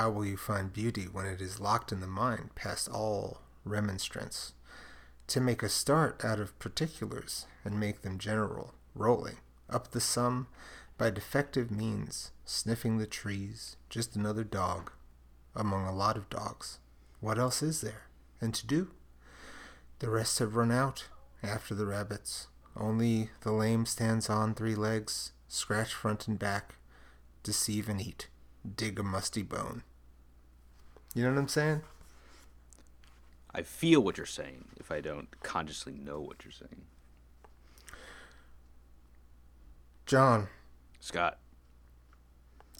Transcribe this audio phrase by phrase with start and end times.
[0.00, 4.54] how will you find beauty when it is locked in the mind past all remonstrance?
[5.26, 9.36] To make a start out of particulars and make them general, rolling
[9.68, 10.46] up the sum
[10.96, 14.90] by defective means, sniffing the trees, just another dog
[15.54, 16.78] among a lot of dogs.
[17.20, 18.04] What else is there?
[18.40, 18.92] And to do?
[19.98, 21.08] The rest have run out
[21.42, 22.46] after the rabbits.
[22.74, 26.76] Only the lame stands on three legs, scratch front and back,
[27.42, 28.28] deceive and eat,
[28.64, 29.82] dig a musty bone.
[31.14, 31.82] You know what I'm saying?
[33.52, 36.82] I feel what you're saying if I don't consciously know what you're saying.
[40.06, 40.48] John,
[41.00, 41.38] Scott,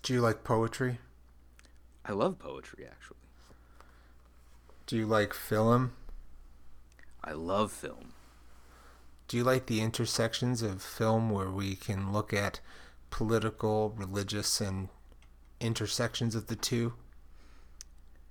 [0.02, 0.98] do you like poetry?
[2.04, 3.16] I love poetry actually.
[4.86, 5.92] Do you like film?
[7.22, 8.12] I love film.
[9.28, 12.58] Do you like the intersections of film where we can look at
[13.10, 14.88] political, religious, and
[15.60, 16.94] intersections of the two?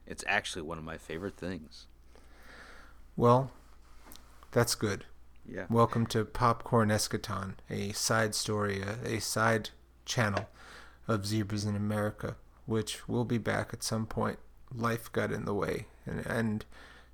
[0.10, 1.86] It's actually one of my favorite things.
[3.16, 3.52] Well,
[4.52, 5.06] that's good.
[5.48, 5.68] Yeah.
[5.70, 9.70] Welcome to Popcorn Eschaton, a side story, a, a side
[10.06, 10.50] channel
[11.08, 14.40] of Zebras in America, which will be back at some point.
[14.74, 16.66] Life got in the way, and, and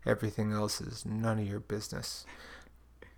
[0.05, 2.25] everything else is none of your business.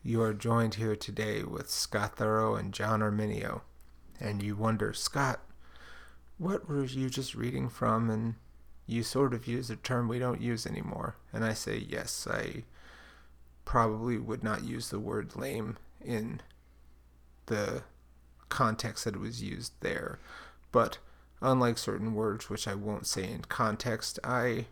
[0.02, 3.62] You are joined here today with Scott Thorough and John Arminio,
[4.19, 5.39] and you wonder, Scott,
[6.39, 8.09] what were you just reading from?
[8.09, 8.36] And
[8.88, 11.18] you sort of use a term we don't use anymore.
[11.34, 12.64] And I say, yes, I
[13.66, 16.42] probably would not use the word lame in
[17.48, 17.84] the
[18.48, 20.20] context that it was used there.
[20.72, 21.00] But
[21.42, 24.68] unlike certain words which I won't say in context, I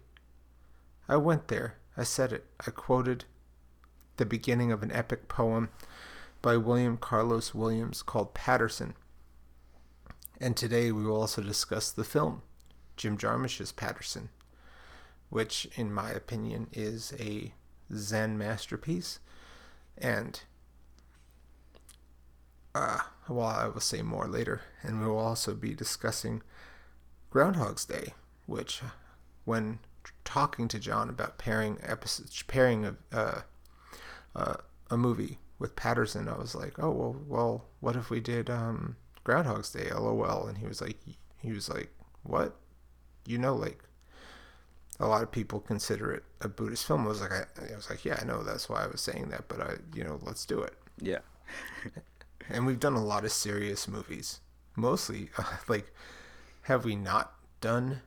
[1.08, 1.76] I went there.
[1.98, 2.46] I said it.
[2.66, 3.26] I quoted
[4.18, 5.70] the beginning of an epic poem
[6.42, 8.96] by William Carlos Williams called Paterson.
[10.40, 12.42] And today we will also discuss the film,
[12.98, 14.30] Jim Jarmusch's Paterson,
[15.30, 17.54] which, in my opinion, is a
[17.94, 19.20] Zen masterpiece.
[19.98, 20.42] And,
[22.74, 24.62] uh, well, I will say more later.
[24.82, 26.42] And we will also be discussing
[27.30, 28.14] Groundhog's Day,
[28.46, 28.82] which,
[29.46, 29.80] when
[30.24, 33.42] talking to John about pairing episodes, pairing a, uh,
[34.36, 34.56] uh,
[34.90, 38.98] a movie with Paterson, I was like, oh well, well, what if we did um,
[39.24, 39.90] Groundhog's Day?
[39.92, 40.48] LOL.
[40.48, 40.98] And he was like,
[41.42, 41.92] he was like,
[42.24, 42.56] what?
[43.26, 43.80] You know, like
[45.00, 47.06] a lot of people consider it a Buddhist film.
[47.06, 49.30] I was like, I, I was like, yeah, I know that's why I was saying
[49.30, 50.74] that, but I, you know, let's do it.
[51.02, 51.20] Yeah.
[52.50, 54.40] and we've done a lot of serious movies,
[54.76, 55.94] mostly uh, like,
[56.64, 58.02] have we not done?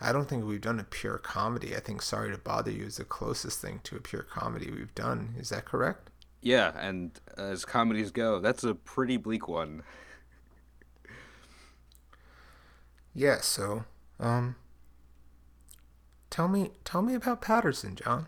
[0.00, 1.76] I don't think we've done a pure comedy.
[1.76, 4.94] I think Sorry to Bother You is the closest thing to a pure comedy we've
[4.94, 5.34] done.
[5.38, 6.10] Is that correct?
[6.40, 9.84] Yeah, and as comedies go, that's a pretty bleak one.
[13.14, 13.84] Yeah, so
[14.20, 14.56] um
[16.30, 18.26] tell me tell me about Paterson, John.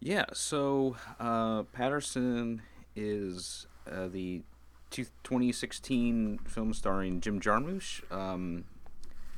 [0.00, 2.62] Yeah, so uh, Paterson
[2.96, 4.42] is uh, the
[4.90, 8.02] 2016 film starring Jim Jarmusch.
[8.12, 8.64] Um,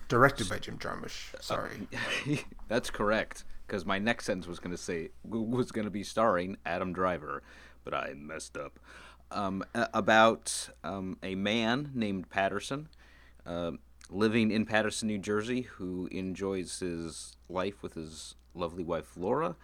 [0.09, 1.35] Directed by Jim Jarmusch.
[1.43, 1.87] Sorry.
[1.93, 2.37] Uh,
[2.69, 3.45] that's correct.
[3.67, 7.43] Because my next sentence was going to say was going to be starring Adam Driver,
[7.85, 8.79] but I messed up.
[9.31, 12.89] Um, about um, a man named Paterson.
[13.47, 13.73] uh,
[14.11, 19.57] living in Paterson, New Jersey, who enjoys his life with his lovely wife Laura,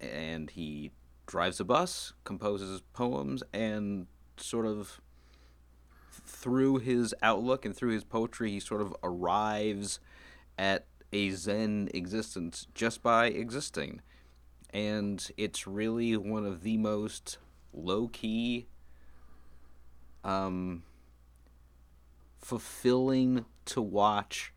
[0.00, 0.90] and he
[1.26, 4.06] drives a bus, composes poems, and
[4.36, 5.00] sort of
[6.10, 10.00] through his outlook and through his poetry, he sort of arrives
[10.58, 14.00] at a Zen existence just by existing.
[14.70, 17.38] And it's really one of the most
[17.72, 18.66] low key,
[20.22, 20.82] um,
[22.38, 24.52] fulfilling to watch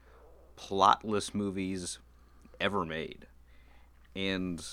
[0.57, 1.99] plotless movies
[2.59, 3.27] ever made.
[4.15, 4.63] And,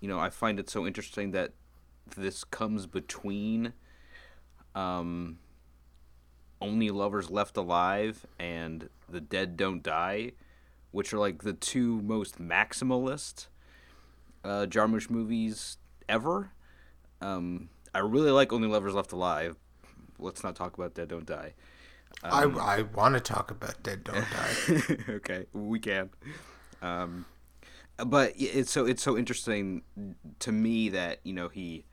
[0.00, 1.52] you know, I find it so interesting that
[2.16, 3.72] this comes between
[4.74, 5.38] um,
[6.60, 10.32] only Lovers Left Alive and The Dead Don't Die,
[10.90, 13.48] which are like the two most maximalist
[14.44, 15.78] uh, Jarmusch movies
[16.08, 16.50] ever.
[17.20, 19.56] Um, I really like Only Lovers Left Alive.
[20.18, 21.54] Let's not talk about Dead Don't Die.
[22.22, 24.96] Um, I, I want to talk about Dead Don't Die.
[25.08, 26.10] okay, we can.
[26.80, 27.26] Um,
[28.04, 29.82] but it's so it's so interesting
[30.40, 31.84] to me that you know he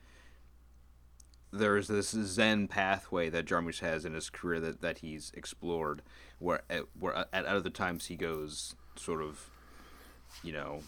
[1.52, 6.02] there's this Zen pathway that Jarmusch has in his career that, that he's explored,
[6.38, 9.50] where at, where at other times he goes sort of,
[10.44, 10.82] you know,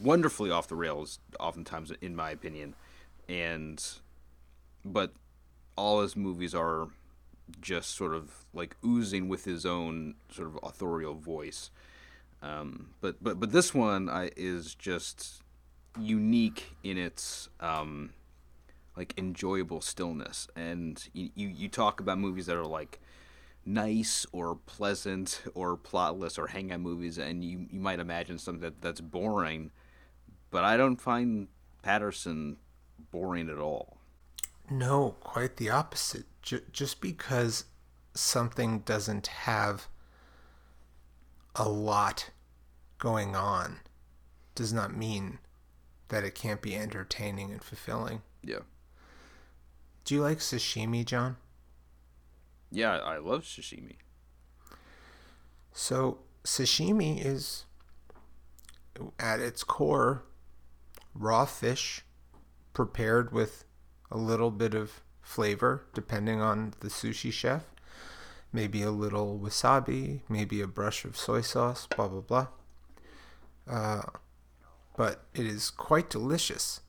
[0.00, 1.18] wonderfully off the rails.
[1.38, 2.74] Oftentimes, in my opinion,
[3.28, 3.84] and
[4.84, 5.12] but
[5.76, 6.88] all his movies are
[7.60, 11.70] just sort of like oozing with his own sort of authorial voice.
[12.42, 15.42] Um, but but but this one I, is just
[15.98, 18.10] unique in its um,
[18.96, 20.48] like enjoyable stillness.
[20.54, 23.00] And you, you you talk about movies that are like
[23.64, 28.80] nice or pleasant or plotless or hangout movies, and you you might imagine something that,
[28.80, 29.70] that's boring.
[30.50, 31.48] But I don't find
[31.82, 32.58] Paterson
[33.10, 33.98] boring at all.
[34.70, 36.26] No, quite the opposite.
[36.44, 37.64] J- just because
[38.12, 39.88] something doesn't have
[41.56, 42.30] a lot
[42.98, 43.80] going on
[44.54, 45.38] does not mean
[46.08, 48.20] that it can't be entertaining and fulfilling.
[48.42, 48.60] Yeah.
[50.04, 51.36] Do you like sashimi, John?
[52.70, 53.96] Yeah, I love sashimi.
[55.72, 57.64] So, sashimi is
[59.18, 60.24] at its core
[61.14, 62.02] raw fish
[62.74, 63.64] prepared with
[64.10, 67.64] a little bit of flavor depending on the sushi chef.
[68.52, 72.46] Maybe a little wasabi, maybe a brush of soy sauce, blah blah blah.
[73.68, 74.02] Uh,
[74.96, 76.80] but it is quite delicious,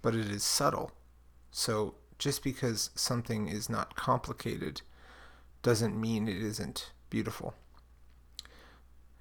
[0.00, 0.92] but it is subtle.
[1.50, 4.82] So just because something is not complicated
[5.62, 7.54] doesn't mean it isn't beautiful.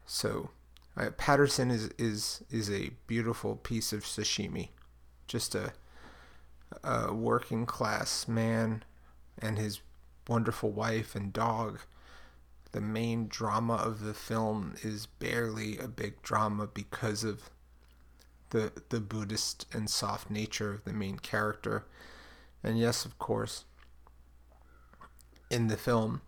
[0.05, 0.51] So
[0.95, 4.69] uh, Paterson is is is a beautiful piece of sashimi,
[5.27, 5.73] just a
[6.83, 8.83] a working class man
[9.39, 9.81] and his
[10.27, 11.79] wonderful wife and dog.
[12.71, 17.49] The main drama of the film is barely a big drama because of
[18.49, 21.85] the the Buddhist and soft nature of the main character.
[22.63, 23.65] And yes, of course,
[25.49, 26.21] in the film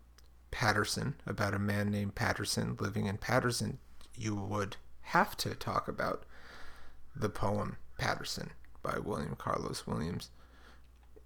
[0.51, 3.80] Paterson, about a man named Paterson living in Paterson,
[4.15, 6.24] you would have to talk about
[7.15, 8.51] the poem Paterson
[8.81, 10.30] by William Carlos Williams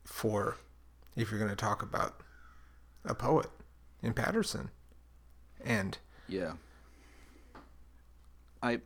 [0.04, 0.58] for
[1.16, 2.22] if you're going to talk about
[3.06, 3.48] a poet
[4.02, 4.70] in Paterson.
[5.64, 5.98] And
[6.28, 6.54] yeah.
[8.62, 8.82] I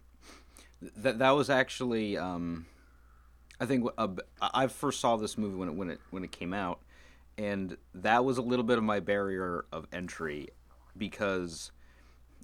[0.98, 2.66] that that was actually um,
[3.60, 4.08] I think uh,
[4.42, 6.80] I first saw this movie when it when it when it came out,
[7.38, 10.50] and that was a little bit of my barrier of entry
[10.96, 11.72] because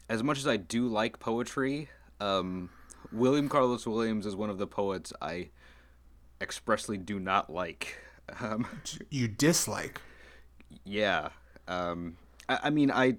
[0.10, 1.90] as much as I do like poetry,
[2.20, 2.70] um,
[3.12, 5.50] William Carlos Williams is one of the poets I
[6.44, 7.98] expressly do not like.
[8.40, 8.68] Um,
[9.10, 10.00] you dislike?
[10.86, 11.30] Yeah.
[11.68, 12.18] Um,
[12.48, 13.18] I, I mean, I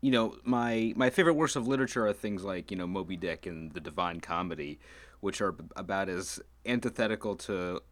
[0.00, 3.46] you know, my my favorite works of literature are things like you know Moby Dick
[3.46, 4.78] and the Divine Comedy,
[5.20, 7.82] which are about as antithetical to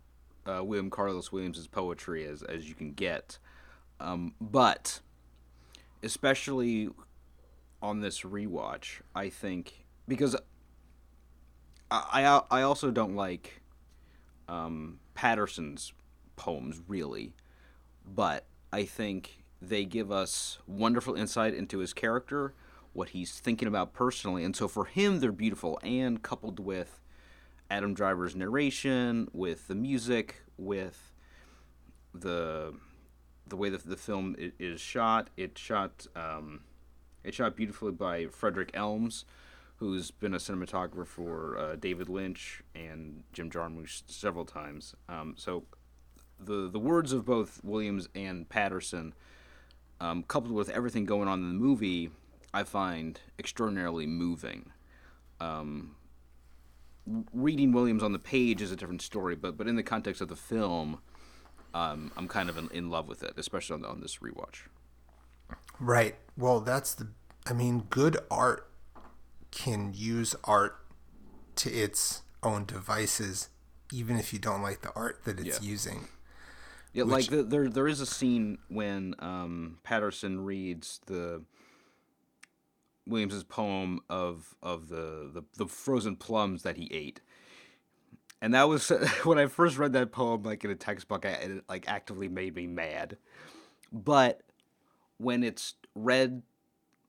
[0.47, 3.39] uh, William Carlos Williams's poetry as as you can get.
[4.01, 5.01] Um, but
[6.03, 6.91] especially
[7.81, 10.37] on this rewatch, I think because
[12.13, 13.63] I I, also don't like
[14.49, 15.93] um, Paterson's
[16.37, 17.35] poems really,
[18.05, 22.55] but I think they give us wonderful insight into his character,
[22.93, 25.79] what he's thinking about personally, and so for him they're beautiful.
[25.83, 27.01] And coupled with
[27.71, 31.13] Adam Driver's narration, with the music, with
[32.13, 32.75] the
[33.47, 36.61] the way that the film is shot, it shot um,
[37.23, 39.25] it shot beautifully by Frederick Elmes,
[39.85, 44.95] who's been a cinematographer for uh, David Lynch and Jim Jarmusch several times.
[45.11, 45.65] Um, so
[46.41, 49.13] the the words of both Williams and Paterson,
[50.01, 52.11] um, coupled with everything going on in the movie,
[52.55, 54.71] I find extraordinarily moving.
[55.39, 55.97] Um,
[57.35, 60.29] reading Williams on the page is a different story, but but in the context of
[60.29, 61.01] the film,
[61.75, 64.63] um, I'm kind of in, in, love with it, especially on, on this rewatch.
[65.79, 66.15] Right.
[66.39, 67.09] Well, that's the.
[67.47, 68.71] I mean, good art
[69.55, 70.77] can use art
[71.57, 73.49] to its own devices,
[73.93, 75.69] even if you don't like the art that it's yeah.
[75.69, 76.09] using.
[76.93, 81.43] Yeah, Which, like the, there there is a scene when um, Paterson reads the
[83.07, 87.21] Williams's poem of of the, the the frozen plums that he ate.
[88.41, 88.89] And that was
[89.25, 92.55] when I first read that poem, like in a textbook, I, it like actively made
[92.55, 93.17] me mad.
[93.93, 94.43] But
[95.19, 96.43] when it's read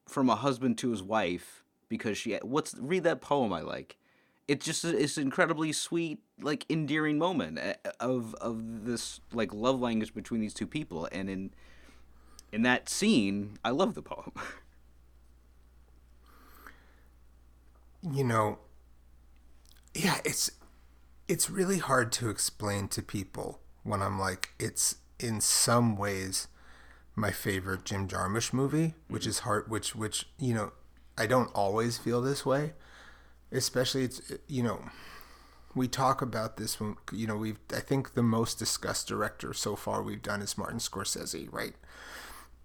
[0.07, 1.64] from a husband to his wife,
[1.97, 3.97] because she what's read that poem I like,
[4.47, 9.79] it's just it's an incredibly sweet like endearing moment eh, of of this like love
[9.79, 11.07] language between these two people.
[11.11, 11.51] And in
[12.51, 14.31] in that scene i love the poem.
[18.13, 18.59] You know
[19.95, 20.51] yeah it's
[21.27, 26.47] it's really hard to explain to people when i'm like it's in some ways
[27.15, 29.29] my favorite jim jarmusch movie which mm-hmm.
[29.31, 30.73] is hard which which you know
[31.17, 32.73] i don't always feel this way
[33.51, 34.89] especially it's you know
[35.73, 39.75] we talk about this when you know we've I think the most discussed director so
[39.75, 41.75] far we've done is Martin Scorsese, right?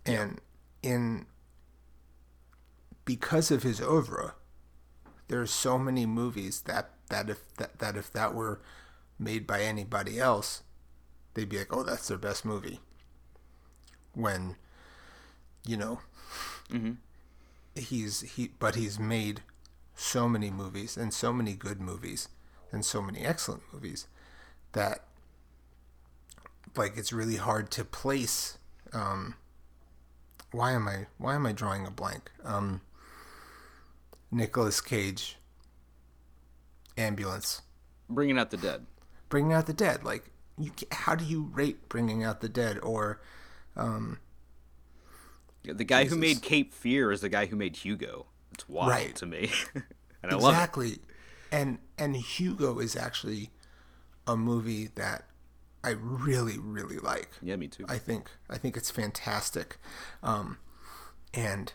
[0.06, 0.40] And
[0.80, 1.26] in
[3.04, 4.34] because of his oeuvre,
[5.28, 8.60] there's so many movies that that if that, that if that were
[9.18, 10.62] made by anybody else,
[11.34, 12.80] they'd be like, "Oh, that's their best movie."
[14.14, 14.56] When
[15.66, 16.00] you know,
[16.68, 16.98] Mhm.
[17.80, 19.42] He's he but he's made
[19.94, 22.28] so many movies and so many good movies
[22.72, 24.06] and so many excellent movies
[24.72, 25.04] that
[26.76, 28.58] like it's really hard to place
[28.92, 29.34] um
[30.52, 32.30] why am i why am i drawing a blank?
[32.44, 32.80] Um
[34.32, 35.36] Nicolas Cage
[36.96, 37.62] ambulance.
[38.08, 38.86] Bringing out the dead.
[39.28, 42.78] bringing out the dead like you how do you rate bringing out the dead?
[42.82, 43.20] Or
[45.64, 48.26] The guy who made Cape Fear is the guy who made Hugo.
[48.52, 49.14] It's wild Right.
[49.16, 49.84] to me, and
[50.24, 50.56] I love it.
[50.56, 50.98] exactly
[51.52, 53.50] and and hugo is actually
[54.26, 55.24] a movie that
[55.82, 57.84] i really really like Yeah, me too.
[57.88, 59.76] i think i think it's fantastic
[60.22, 60.58] um
[61.34, 61.72] and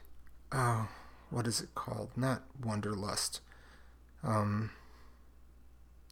[0.53, 0.87] oh
[1.29, 3.41] what is it called not wanderlust
[4.23, 4.69] um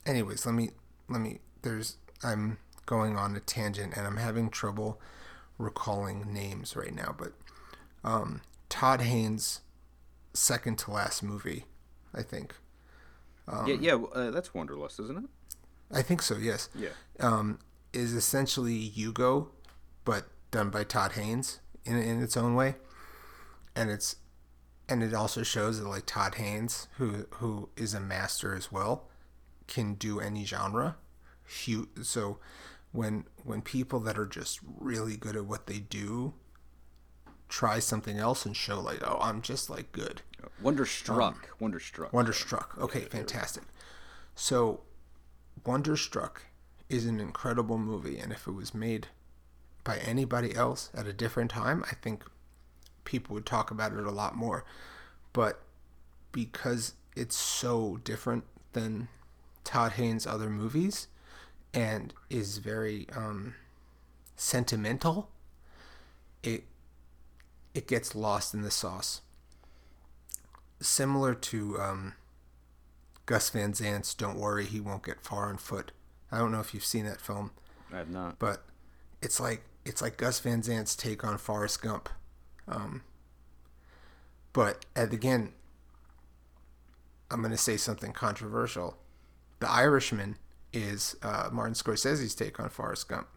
[0.05, 0.71] anyways let me
[1.09, 4.99] let me there's i'm going on a tangent and i'm having trouble
[5.57, 7.31] recalling names right now but
[8.03, 9.61] um todd haynes
[10.33, 11.65] second to last movie
[12.13, 12.55] i think
[13.67, 15.29] yeah, yeah, uh, that's Wanderlust, isn't it?
[15.91, 16.37] I think so.
[16.37, 16.69] Yes.
[16.73, 16.91] Yeah.
[17.19, 17.59] Um,
[17.91, 19.51] is essentially Hugo,
[20.05, 22.75] but done by Todd Haynes in in its own way,
[23.75, 24.15] and it's
[24.87, 29.09] and it also shows that like Todd Haynes, who who is a master as well,
[29.67, 30.95] can do any genre.
[31.65, 32.39] Hu- So
[32.93, 36.33] when when people that are just really good at what they do
[37.53, 40.23] try something else and show like oh I'm just like good
[40.61, 41.49] Wonderstruck.
[41.59, 42.13] Wonderstruck.
[42.13, 42.77] Wonderstruck.
[42.79, 43.63] Okay, fantastic.
[44.35, 44.81] So,
[45.65, 46.43] Wonderstruck
[46.89, 49.07] is an incredible movie, and if it was made
[49.83, 52.23] by anybody else at a different time, I think
[53.03, 54.65] people would talk about it a lot more.
[55.33, 55.61] But
[56.31, 59.07] because it's so different than
[59.63, 61.07] Todd Haynes' other movies
[61.73, 63.55] and is very um,
[64.35, 65.29] sentimental,
[66.41, 66.63] it
[67.73, 69.21] it gets lost in the sauce
[70.81, 72.13] similar to um,
[73.25, 75.91] Gus Van Sant's "Don't Worry, He Won't Get Far on Foot."
[76.31, 77.51] I don't know if you've seen that film,
[77.91, 78.39] I have not.
[78.39, 78.63] but
[79.21, 82.09] it's like it's like Gus Van Sant's take on Forrest Gump.
[82.67, 83.03] Um,
[84.53, 85.51] but again,
[87.29, 88.97] I'm going to say something controversial.
[89.59, 90.37] The Irishman
[90.71, 93.27] is uh, Martin Scorsese's take on Forrest Gump.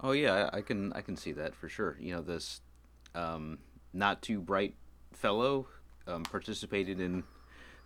[0.00, 1.96] Oh yeah, I can I can see that for sure.
[2.00, 2.60] You know, this
[3.14, 3.58] um,
[3.92, 4.74] not too bright
[5.12, 5.66] fellow
[6.06, 7.24] um, participated in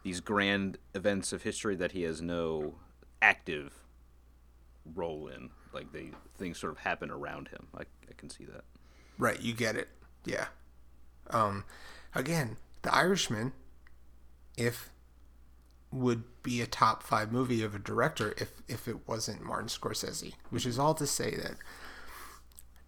[0.03, 2.75] these grand events of history that he has no
[3.21, 3.73] active
[4.95, 5.51] role in.
[5.73, 7.69] Like they things sort of happen around him.
[7.77, 8.65] I I can see that.
[9.19, 9.89] Right, you get it.
[10.25, 10.47] Yeah.
[11.31, 11.65] Um,
[12.15, 13.53] again, The Irishman,
[14.57, 14.91] if
[15.91, 20.33] would be a top five movie of a director if if it wasn't Martin Scorsese,
[20.51, 21.57] which is all to say that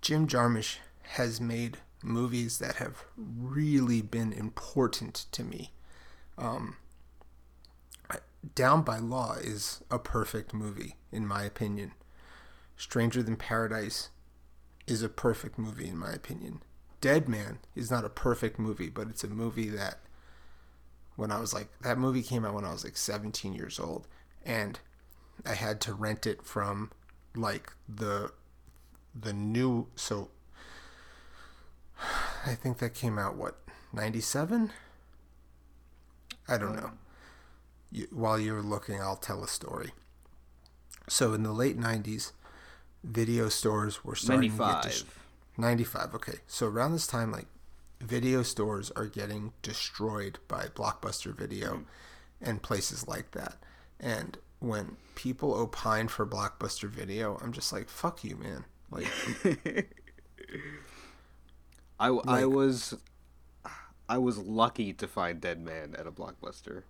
[0.04, 0.76] Jim Jarmusch
[1.14, 5.72] has made movies that have really been important to me.
[6.36, 6.76] Um,
[8.54, 11.92] Down by Law is a perfect movie, in my opinion.
[12.76, 14.10] Stranger Than Paradise
[14.86, 16.60] is a perfect movie, in my opinion.
[17.00, 20.00] Dead Man is not a perfect movie, but it's a movie that
[21.16, 24.06] when I was like, that movie came out when I was like 17 years old,
[24.44, 24.78] and
[25.46, 26.90] I had to rent it from
[27.34, 28.32] like the
[29.14, 30.30] the new so
[32.46, 33.56] I think that came out what
[33.92, 34.70] 97
[36.46, 36.90] I don't know.
[37.90, 39.92] You, while you're looking I'll tell a story.
[41.08, 42.32] So in the late 90s
[43.02, 45.18] video stores were starting Ninety to get dis- five.
[45.56, 46.38] 95 okay.
[46.46, 47.46] So around this time like
[48.00, 51.82] video stores are getting destroyed by blockbuster video hmm.
[52.42, 53.56] and places like that.
[54.00, 59.06] And when people opine for blockbuster video i'm just like fuck you man like
[62.00, 62.94] I, I was
[64.08, 66.82] I was lucky to find Dead Man at a blockbuster.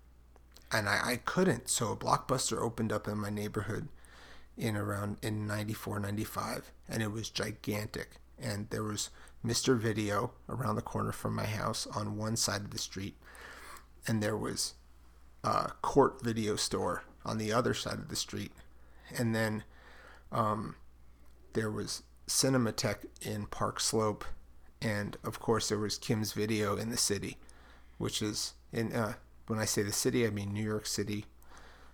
[0.73, 1.69] and I, I couldn't.
[1.69, 3.89] So a blockbuster opened up in my neighborhood
[4.57, 8.17] in around in 94 95 and it was gigantic.
[8.39, 9.11] And there was
[9.45, 13.15] mr video around the corner from my house on one side of the street
[14.07, 14.75] and there was
[15.45, 18.53] a court video store on the other side of the street.
[19.17, 19.65] And then
[20.33, 20.77] um,
[21.55, 24.25] there was cinematheque in park slope
[24.81, 27.37] and of course there was kim's video in the city
[27.99, 29.15] which is in uh,
[29.47, 31.27] when I say the city, I mean New York City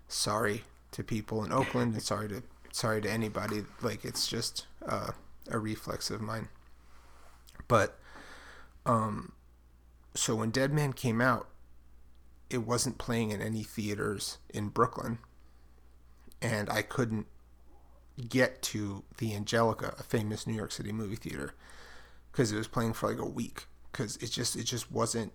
[0.08, 3.64] sorry to people in Oakland and sorry to sorry to anybody.
[3.82, 5.12] Like it's just uh,
[5.50, 6.48] a reflex of mine.
[7.68, 7.98] But
[8.86, 9.32] um,
[10.14, 11.48] so when Dead Man came out,
[12.48, 15.18] it wasn't playing in any theaters in Brooklyn,
[16.42, 17.26] and I couldn't
[18.20, 21.54] get to the Angelica, a famous New York City movie theater,
[22.30, 23.64] because it was playing for like a week.
[23.90, 25.32] Because it just it just wasn't.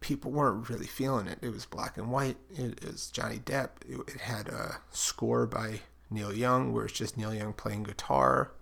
[0.00, 1.38] People weren't really feeling it.
[1.42, 2.36] It was black and white.
[2.56, 3.70] It was Johnny Depp.
[3.86, 8.52] It, it had a score by Neil Young, where it's just Neil Young playing guitar.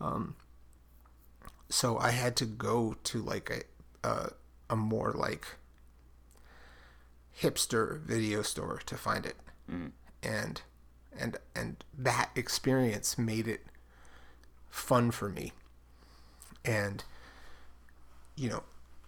[0.00, 0.36] Um,
[1.68, 4.30] so I had to go to like a a,
[4.70, 5.56] a more like
[7.40, 9.36] hipster video store to find it,
[9.70, 9.92] Mm.
[10.22, 10.62] and
[11.18, 13.66] and and that experience made it
[14.68, 15.52] fun for me.
[16.64, 17.04] And
[18.36, 18.62] you know,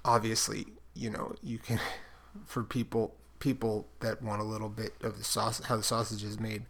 [0.05, 1.81] obviously, you know, you can
[2.47, 6.39] for people people that want a little bit of the sauce how the sausage is
[6.39, 6.65] made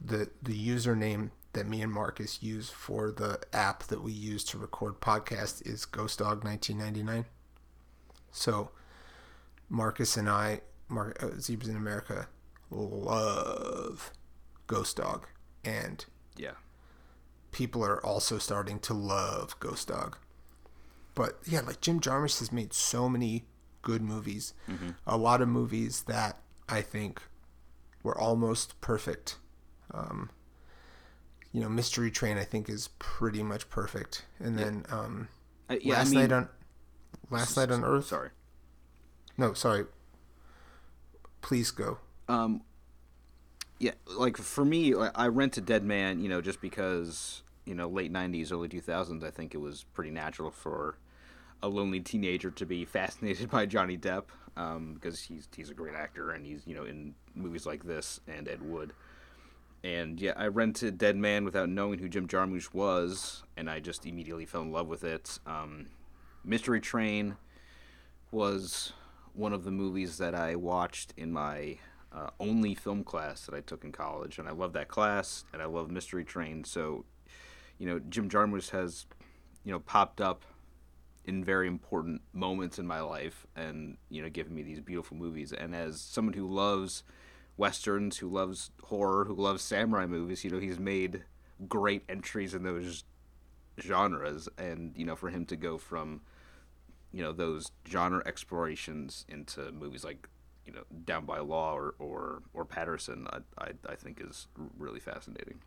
[0.00, 4.58] the the username that me and Marcus use for the app that we use to
[4.58, 7.24] record podcasts is Ghost Dog 1999.
[8.30, 8.70] So
[9.68, 12.28] Marcus and I, Mar- uh, Zebras in America,
[12.70, 14.12] love
[14.70, 15.26] Ghost Dog,
[15.64, 16.04] and
[16.36, 16.52] Yeah.
[17.50, 20.16] people are also starting to love Ghost Dog.
[21.16, 23.46] But yeah, like Jim Jarmusch has made so many
[23.82, 24.54] good movies.
[25.08, 27.20] A lot of movies that I think
[28.04, 29.38] were almost perfect.
[29.92, 30.30] Um,
[31.50, 34.24] you know, Mystery Train I think is pretty much perfect.
[34.38, 35.26] And then um,
[35.68, 35.94] Uh, yeah.
[35.94, 36.48] Last I mean, Night on
[37.28, 38.06] Last Night on Earth.
[38.06, 38.30] Sorry.
[39.36, 39.86] No, sorry.
[41.42, 41.98] Please go.
[42.28, 42.62] Um,
[43.80, 48.12] yeah, like for me, I rented Dead Man, you know, just because you know, late
[48.12, 49.24] '90s, early 2000s.
[49.24, 50.98] I think it was pretty natural for
[51.62, 54.24] a lonely teenager to be fascinated by Johnny Depp
[54.56, 58.20] um, because he's he's a great actor and he's you know in movies like this
[58.28, 58.92] and Ed Wood.
[59.82, 64.04] And yeah, I rented Dead Man without knowing who Jim Jarmusch was, and I just
[64.04, 65.38] immediately fell in love with it.
[65.46, 65.86] Um,
[66.44, 67.36] Mystery Train
[68.30, 68.92] was
[69.32, 71.78] one of the movies that I watched in my
[72.12, 75.62] uh, only film class that I took in college, and I love that class, and
[75.62, 76.64] I love Mystery Train.
[76.64, 77.04] So,
[77.78, 79.06] you know, Jim Jarmusch has,
[79.64, 80.44] you know, popped up
[81.24, 85.52] in very important moments in my life, and you know, given me these beautiful movies.
[85.52, 87.04] And as someone who loves
[87.56, 91.24] westerns, who loves horror, who loves samurai movies, you know, he's made
[91.68, 93.04] great entries in those
[93.80, 96.22] genres, and you know, for him to go from
[97.12, 100.28] you know those genre explorations into movies like
[100.70, 104.46] you know Down by Law or or, or Paterson, I, I I think is
[104.78, 105.60] really fascinating.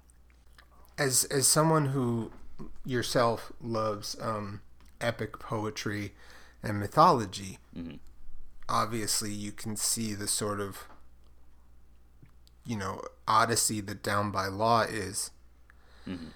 [0.97, 2.31] as as someone who
[2.85, 4.61] yourself loves um,
[5.01, 6.13] epic poetry
[6.61, 7.57] and mythology,
[8.69, 10.85] obviously you can see the sort of
[12.65, 15.31] you know odyssey that Down by Law is.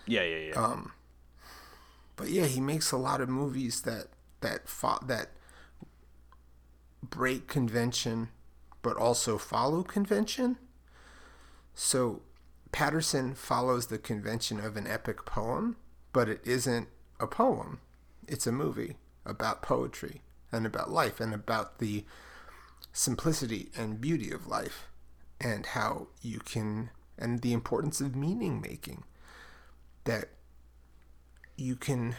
[0.06, 0.54] Yeah, yeah, yeah.
[0.56, 0.92] Um,
[2.16, 4.08] but yeah, he makes a lot of movies that
[4.42, 5.30] that fo- that
[7.08, 8.30] break convention,
[8.88, 10.58] but also follow convention.
[11.76, 12.22] So
[12.72, 15.76] Paterson follows the convention of an epic poem,
[16.14, 16.88] but it isn't
[17.20, 17.82] a poem.
[18.30, 18.96] It's a movie
[19.26, 20.22] about poetry
[20.54, 22.06] and about life and about the
[22.94, 24.88] simplicity and beauty of life
[25.42, 29.04] and how you can and the importance of meaning making
[30.06, 30.30] that
[31.58, 32.16] you can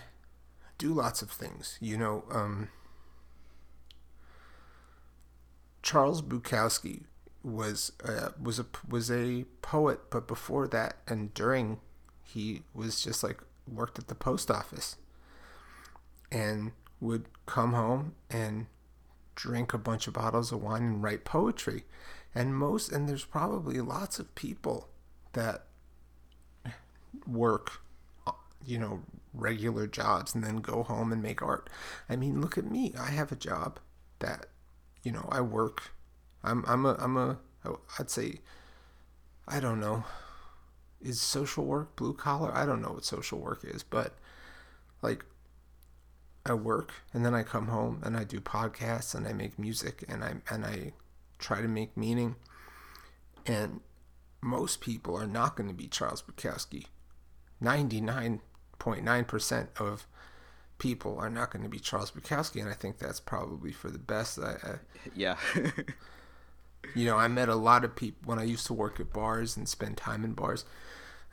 [0.76, 1.78] do lots of things.
[1.80, 2.68] You know, um,
[5.82, 7.02] Charles Bukowski
[7.42, 11.80] was uh, was a was a poet, but before that and during,
[12.22, 14.96] he was just like worked at the post office,
[16.30, 18.66] and would come home and
[19.34, 21.84] drink a bunch of bottles of wine and write poetry,
[22.34, 24.88] and most and there's probably lots of people
[25.32, 25.64] that
[27.26, 27.80] work
[28.64, 31.70] you know regular jobs and then go home and make art.
[32.08, 32.92] I mean look at me.
[32.98, 33.78] I have a job
[34.18, 34.46] that
[35.08, 35.94] you know i work.
[36.44, 37.38] I'm i'm a i'm a
[37.98, 38.40] i'd say
[39.48, 40.04] i don't know.
[41.00, 42.54] Is social work blue collar?
[42.54, 44.18] I don't know what social work is but
[45.00, 45.24] like
[46.44, 50.04] i work and then i come home and i do podcasts and i make music
[50.08, 50.92] and i and i
[51.38, 52.36] try to make meaning.
[53.46, 53.80] And
[54.42, 56.84] most people are not going to be charles bukowski.
[57.62, 60.06] 99.9% of
[60.78, 63.98] people are not going to be Charles Bukowski, and I think that's probably for the
[63.98, 64.38] best.
[64.38, 64.74] I, I,
[65.14, 65.36] yeah.
[66.94, 69.56] you know, I met a lot of people when I used to work at bars
[69.56, 70.64] and spend time in bars.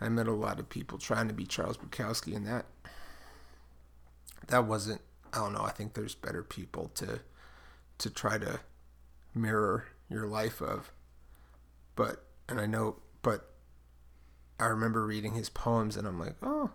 [0.02, 2.66] I met a lot of people trying to be Charles Bukowski, and that
[4.48, 5.02] that wasn't.
[5.34, 5.64] I don't know.
[5.64, 7.22] I think there's better people to
[7.98, 8.60] to try to
[9.34, 10.92] mirror your life of,
[11.96, 13.52] but and I know, but
[14.60, 16.72] I remember reading his poems, and I'm like, oh,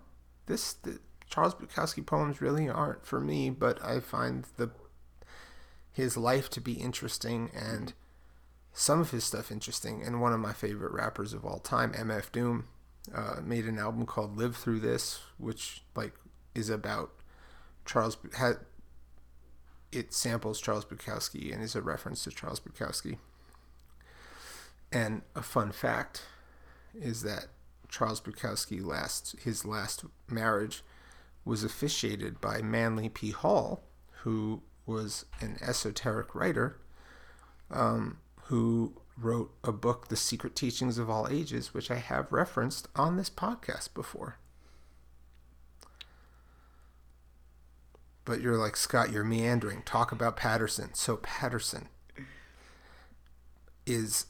[0.47, 0.99] this the,
[1.31, 4.71] Charles Bukowski poems really aren't for me, but I find the
[5.93, 7.93] his life to be interesting and
[8.73, 10.03] some of his stuff interesting.
[10.03, 12.65] And one of my favorite rappers of all time, MF Doom,
[13.15, 16.15] uh, made an album called "Live Through This," which like
[16.55, 17.13] is about
[17.85, 18.17] Charles.
[18.37, 18.59] Ha-
[19.93, 23.19] it samples Charles Bukowski and is a reference to Charles Bukowski.
[24.93, 26.23] And a fun fact
[26.95, 27.47] is that
[27.89, 30.83] Charles Bukowski last his last marriage
[31.45, 33.31] was officiated by Manly P.
[33.31, 33.85] Hall,
[34.23, 36.81] who was an esoteric writer
[37.71, 42.89] um, who wrote a book, The Secret Teachings of All Ages, which I have referenced
[42.97, 44.39] on this podcast before.
[48.25, 49.83] But you're like, Scott, you're meandering.
[49.83, 50.95] Talk about Paterson.
[50.95, 51.89] So, Paterson
[53.87, 54.27] is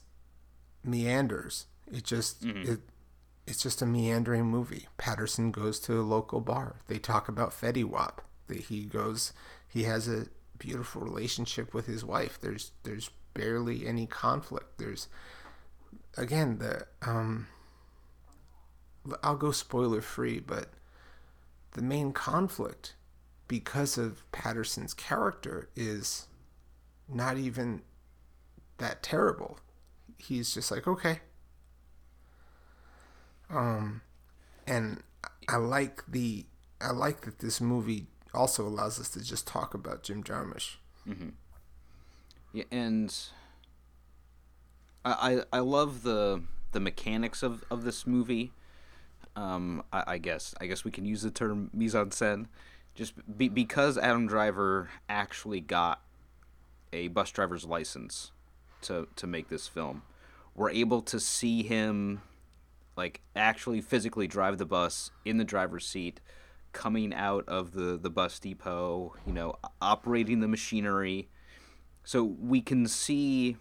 [0.83, 1.67] meanders.
[1.91, 2.73] It just, mm-hmm.
[2.73, 2.79] it,
[3.47, 4.87] it's just a meandering movie.
[4.97, 6.77] Paterson goes to a local bar.
[6.87, 8.21] They talk about Fetty Wap.
[8.49, 9.31] He goes,
[9.67, 10.27] he has a
[10.57, 12.39] beautiful relationship with his wife.
[12.39, 14.77] There's there's barely any conflict.
[14.77, 15.07] There's
[16.17, 17.47] again the um
[19.23, 20.69] I'll go spoiler free, but
[21.71, 22.95] the main conflict
[23.47, 26.27] because of Paterson's character is
[27.09, 27.81] not even
[28.77, 29.59] that terrible.
[30.17, 31.21] He's just like, okay,
[33.51, 34.01] um,
[34.67, 35.01] and
[35.47, 36.45] I like the
[36.79, 40.75] I like that this movie also allows us to just talk about Jim Jarmusch.
[41.07, 41.29] Mm-hmm.
[42.53, 43.15] Yeah, and
[45.05, 48.53] I I love the the mechanics of, of this movie.
[49.35, 52.47] Um, I, I guess I guess we can use the term mise en scène,
[52.95, 56.01] just be, because Adam Driver actually got
[56.93, 58.31] a bus driver's license
[58.83, 60.03] to to make this film.
[60.55, 62.21] We're able to see him
[62.95, 66.19] like actually physically drive the bus in the driver's seat
[66.73, 71.29] coming out of the the bus depot you know operating the machinery.
[72.03, 73.57] So we can see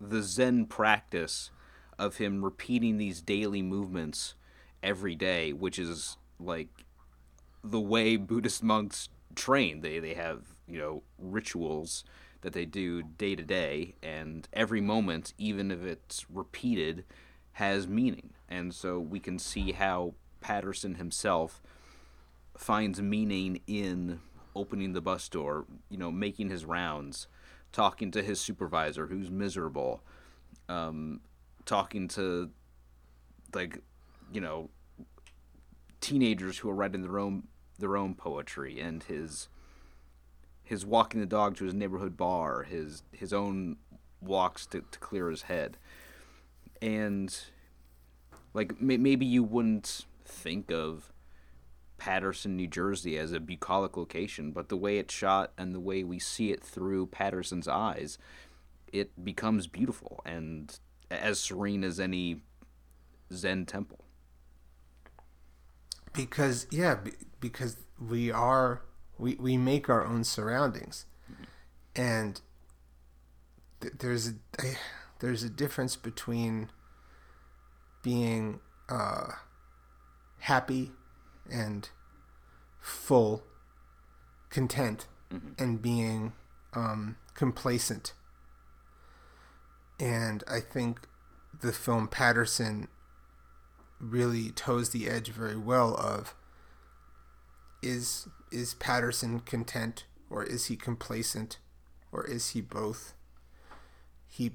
[0.00, 1.50] the zen practice
[1.98, 4.34] of him repeating these daily movements
[4.82, 6.68] every day which is like
[7.64, 9.80] the way buddhist monks train.
[9.80, 12.04] They they have you know rituals
[12.40, 17.04] that they do day to day and every moment even if it's repeated
[17.52, 21.62] has meaning and so we can see how Paterson himself
[22.56, 24.20] finds meaning in
[24.54, 27.28] opening the bus door, you know, making his rounds,
[27.72, 30.02] talking to his supervisor who's miserable,
[30.68, 31.20] um,
[31.64, 32.50] talking to
[33.54, 33.78] like,
[34.32, 34.70] you know,
[36.00, 37.44] teenagers who are writing their own
[37.78, 39.48] their own poetry and his
[40.64, 43.76] his walking the dog to his neighborhood bar, his his own
[44.20, 45.76] walks to, to clear his head.
[46.82, 47.36] And
[48.54, 51.12] like maybe you wouldn't think of
[51.98, 56.04] Paterson, New Jersey as a bucolic location, but the way it's shot and the way
[56.04, 58.18] we see it through Paterson's eyes,
[58.92, 60.78] it becomes beautiful and
[61.10, 62.42] as serene as any
[63.32, 64.04] Zen temple.
[66.14, 66.98] Because yeah,
[67.40, 68.82] because we are
[69.18, 71.44] we we make our own surroundings, mm-hmm.
[72.00, 72.40] and
[73.80, 74.34] th- there's a
[75.20, 76.70] there's a difference between
[78.02, 79.32] being uh,
[80.40, 80.92] happy
[81.50, 81.88] and
[82.80, 83.42] full,
[84.50, 85.62] content, mm-hmm.
[85.62, 86.32] and being
[86.74, 88.12] um, complacent.
[90.00, 91.08] And I think
[91.60, 92.88] the film Paterson
[94.00, 96.34] really toes the edge very well of
[97.82, 101.58] is is Paterson content or is he complacent
[102.12, 103.14] or is he both?
[104.28, 104.52] He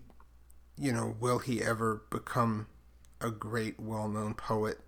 [0.77, 2.67] you know, will he ever become
[3.23, 4.79] a great, well known poet,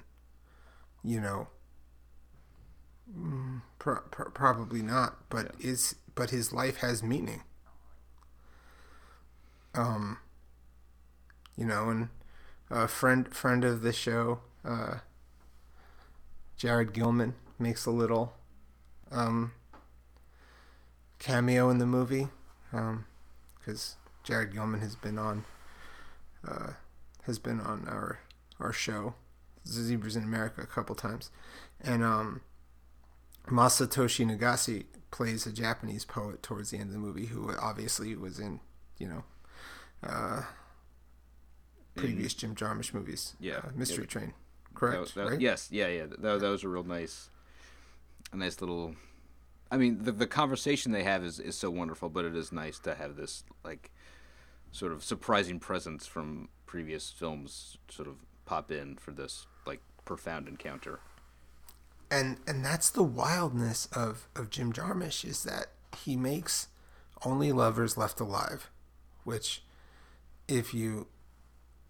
[1.03, 1.47] you know,
[3.11, 5.71] mm, pro- pro- probably not, but yeah.
[5.71, 7.43] is but his life has meaning.
[9.73, 10.19] Um,
[11.57, 12.09] you know, and
[12.69, 14.99] a friend friend of the show, uh,
[16.57, 18.33] Jared Gilman makes a little
[19.11, 19.53] um,
[21.19, 22.27] cameo in the movie
[22.71, 25.45] because um, Jared Gilman has been on
[26.47, 26.73] uh,
[27.23, 28.19] has been on our
[28.59, 29.15] our show,
[29.67, 31.31] Zebras in America, a couple times,
[31.81, 32.41] and um,
[33.47, 38.39] Masatoshi Nagase plays a Japanese poet towards the end of the movie, who obviously was
[38.39, 38.59] in,
[38.97, 39.23] you know,
[40.03, 40.43] uh,
[41.95, 43.33] previous Jim Jarmusch movies.
[43.39, 44.33] Yeah, uh, Mystery yeah, Train,
[44.73, 45.15] correct?
[45.15, 45.41] That, that, right?
[45.41, 46.05] Yes, yeah, yeah.
[46.05, 47.29] That, that was a real nice,
[48.31, 48.95] a nice little.
[49.71, 52.79] I mean, the the conversation they have is, is so wonderful, but it is nice
[52.79, 53.91] to have this like
[54.71, 60.47] sort of surprising presence from previous films sort of pop in for this like profound
[60.47, 60.99] encounter.
[62.11, 65.67] And and that's the wildness of of Jim Jarmusch is that
[66.03, 66.67] he makes
[67.25, 68.69] only lovers left alive,
[69.23, 69.63] which
[70.47, 71.07] if you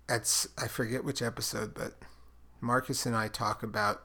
[0.07, 1.95] at I forget which episode, but
[2.61, 4.03] Marcus and I talk about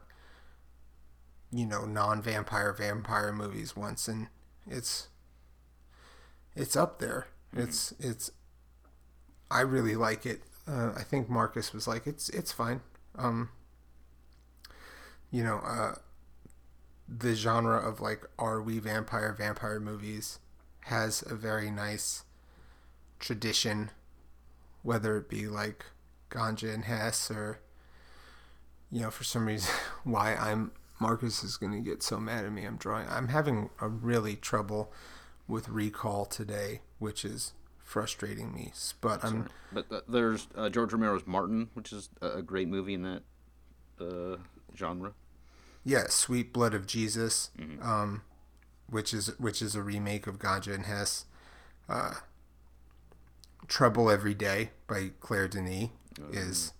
[1.53, 4.29] you know non-vampire vampire movies once and
[4.67, 5.09] it's
[6.57, 7.29] it's up there.
[7.55, 7.65] Mm-hmm.
[7.65, 8.31] It's it's
[9.51, 10.43] I really like it.
[10.71, 12.81] Uh, I think Marcus was like it's it's fine.
[13.19, 13.51] Um
[15.31, 15.95] you know, uh
[17.09, 20.39] the genre of like are we vampire vampire movies
[20.85, 22.25] has a very nice
[23.19, 23.91] tradition
[24.83, 25.87] whether it be like
[26.31, 27.59] Ganja and Hess or
[28.93, 32.53] you know for some reason why I'm Marcus is going to get so mad at
[32.53, 34.93] me I'm drawing I'm having a really trouble
[35.49, 37.55] with recall today which is
[37.91, 42.69] frustrating me but I'm but uh, there's uh, George Romero's Martin which is a great
[42.69, 43.23] movie in that
[44.01, 44.37] uh,
[44.77, 45.13] genre
[45.83, 47.83] yeah Sweet Blood of Jesus mm-hmm.
[47.83, 48.23] um,
[48.89, 51.25] which is which is a remake of Ganja and Hess
[51.89, 52.15] uh,
[53.67, 56.33] Trouble Every Day by Claire Denis mm-hmm.
[56.33, 56.73] is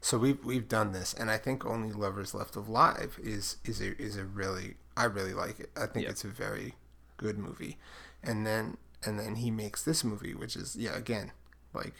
[0.00, 3.96] so we've we've done this, and I think Only Lovers Left Alive is is a
[4.00, 5.70] is a really I really like it.
[5.76, 6.12] I think yep.
[6.12, 6.74] it's a very
[7.16, 7.78] good movie,
[8.22, 11.32] and then and then he makes this movie, which is yeah again
[11.72, 11.94] like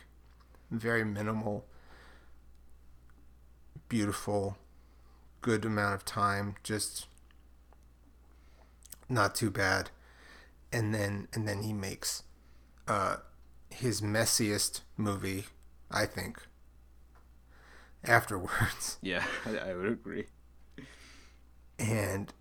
[0.71, 1.65] very minimal,
[3.89, 4.57] beautiful,
[5.41, 7.07] good amount of time, just
[9.09, 9.91] not too bad,
[10.73, 12.25] and then and then he makes
[12.89, 13.17] uh
[13.71, 15.45] his messiest movie,
[15.91, 16.41] I think,
[18.05, 18.99] afterwards.
[19.03, 20.27] Yeah, I would agree.
[21.79, 22.33] And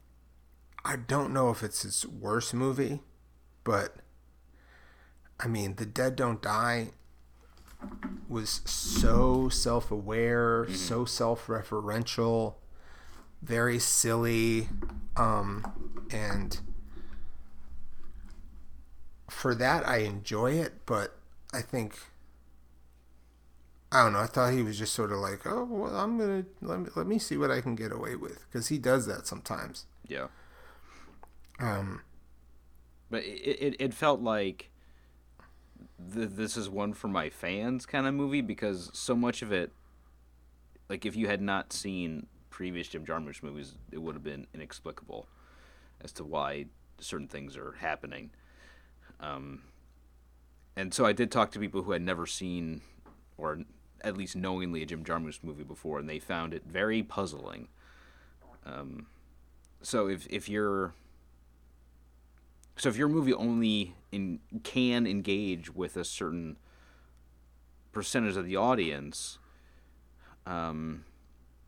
[0.83, 3.01] I don't know if it's his worst movie,
[3.63, 3.97] but
[5.39, 6.89] I mean, The Dead Don't Die
[8.27, 10.75] was so self aware, mm-hmm.
[10.75, 12.55] so self referential,
[13.41, 14.69] very silly,
[15.15, 16.59] um, and
[19.29, 21.15] for that I enjoy it, but
[21.53, 21.99] I think
[23.91, 24.19] I don't know.
[24.19, 27.07] I thought he was just sort of like, oh, well, I'm gonna let me let
[27.07, 29.85] me see what I can get away with because he does that sometimes.
[30.07, 30.27] Yeah.
[31.59, 32.01] Um.
[33.09, 34.69] But it it, it felt like
[36.13, 39.71] th- this is one for my fans kind of movie because so much of it,
[40.89, 45.27] like if you had not seen previous Jim Jarmusch movies, it would have been inexplicable
[46.01, 46.65] as to why
[46.99, 48.31] certain things are happening.
[49.19, 49.61] Um.
[50.77, 52.81] And so I did talk to people who had never seen
[53.37, 53.59] or
[54.01, 57.67] at least knowingly a Jim Jarmusch movie before, and they found it very puzzling.
[58.65, 59.07] Um,
[59.81, 60.93] so if if you're
[62.77, 66.57] so if your movie only in, can engage with a certain
[67.91, 69.37] percentage of the audience,
[70.45, 71.05] um,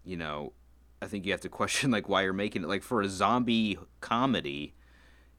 [0.04, 0.54] you know,
[1.02, 2.68] I think you have to question like why you're making it.
[2.68, 4.74] Like for a zombie comedy,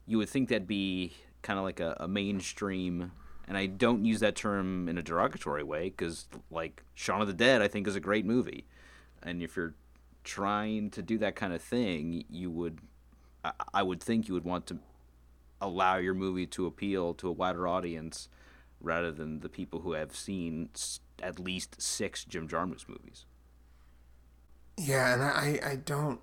[0.05, 3.11] you would think that'd be kind of like a, a mainstream
[3.49, 7.33] and I don't use that term in a derogatory way because like Shaun of the
[7.33, 8.65] Dead I think is a great movie,
[9.23, 9.73] and if you're
[10.23, 12.77] trying to do that kind of thing, you would
[13.43, 14.77] I, I would think you would want to
[15.61, 18.29] allow your movie to appeal to a wider audience
[18.81, 20.69] rather than the people who have seen
[21.21, 23.25] at least six Jim Jarmusch movies.
[24.77, 26.21] Yeah, and I I don't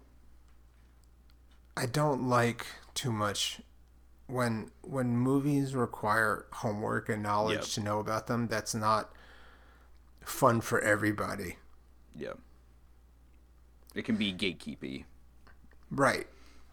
[1.76, 3.60] I don't like too much
[4.26, 7.64] when when movies require homework and knowledge yep.
[7.64, 9.12] to know about them, that's not
[10.24, 11.56] fun for everybody.
[12.16, 12.34] Yeah.
[13.94, 15.04] It can be gatekeepy.
[15.90, 16.26] Right.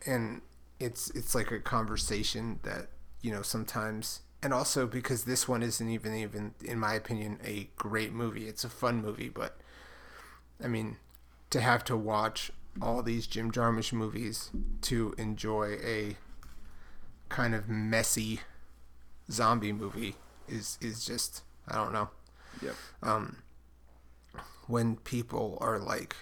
[0.06, 0.42] And
[0.84, 2.88] it's it's like a conversation that,
[3.22, 7.70] you know, sometimes and also because this one isn't even even in my opinion a
[7.76, 8.48] great movie.
[8.48, 9.58] It's a fun movie, but
[10.64, 10.98] I mean,
[11.50, 14.50] to have to watch all these Jim Jarmusch movies
[14.82, 16.18] to enjoy a
[17.30, 18.42] kind of messy
[19.32, 20.16] zombie movie
[20.48, 22.10] is is just I don't know.
[22.62, 22.76] Yep.
[23.02, 23.38] Um,
[24.68, 26.16] when people are like,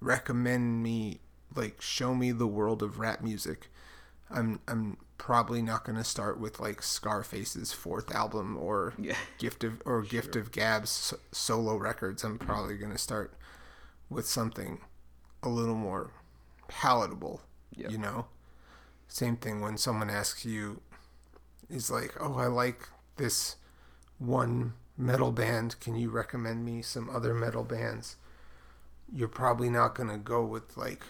[0.00, 1.20] recommend me,
[1.54, 3.68] like, show me the world of rap music,
[4.30, 9.16] I'm I'm probably not gonna start with like Scarface's fourth album or yeah.
[9.38, 10.10] Gift of or sure.
[10.20, 12.24] Gift of Gab's solo records.
[12.24, 13.34] I'm probably gonna start
[14.08, 14.80] with something
[15.42, 16.10] a little more
[16.68, 17.42] palatable.
[17.76, 17.90] Yep.
[17.90, 18.26] You know.
[19.08, 20.82] Same thing when someone asks you,
[21.68, 23.56] is like, oh, I like this
[24.18, 25.80] one metal band.
[25.80, 28.16] Can you recommend me some other metal bands?
[29.12, 31.02] You're probably not going to go with like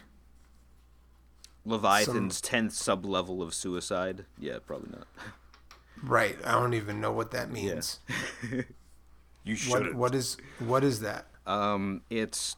[1.64, 4.24] Leviathan's tenth sub level of suicide.
[4.38, 5.06] Yeah, probably not.
[6.02, 6.36] Right.
[6.44, 8.00] I don't even know what that means.
[8.52, 8.62] Yeah.
[9.42, 9.94] You shouldn't.
[9.94, 11.24] what is what is that?
[11.46, 12.56] Um, it's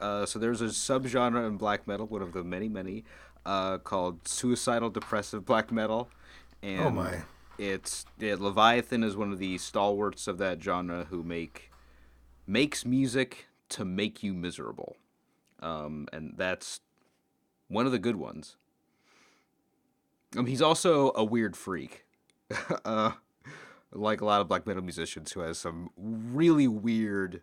[0.00, 3.04] uh, so there's a subgenre in black metal, one of the many, many,
[3.46, 6.10] uh, called suicidal depressive black metal.
[6.64, 7.22] And Oh, my.
[7.58, 11.70] It's yeah, Leviathan is one of the stalwarts of that genre who make
[12.44, 14.96] makes music to make you miserable,
[15.60, 16.80] um, and that's
[17.68, 18.56] one of the good ones.
[20.36, 22.04] Um, he's also a weird freak.
[22.84, 23.12] uh,
[23.92, 27.40] like a lot of black metal musicians who has some really weird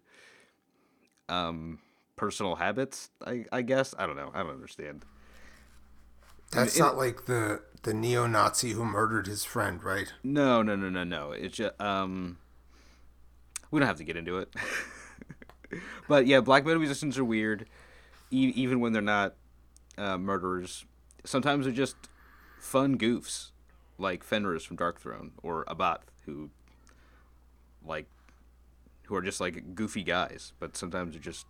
[1.27, 1.79] um
[2.15, 5.03] personal habits i i guess i don't know i don't understand
[6.51, 10.13] That's it- not like the the neo-Nazi who murdered his friend, right?
[10.23, 12.37] no no no no no it's just um
[13.71, 14.53] we don't have to get into it
[16.07, 17.67] but yeah black metal musicians are weird
[18.31, 19.33] e- even when they're not
[19.97, 20.85] uh, murderers
[21.23, 21.95] sometimes they're just
[22.59, 23.51] fun goofs
[23.97, 26.49] like fenriz from darkthrone or abbath who
[27.85, 28.07] like
[29.03, 31.45] who are just like goofy guys but sometimes they're just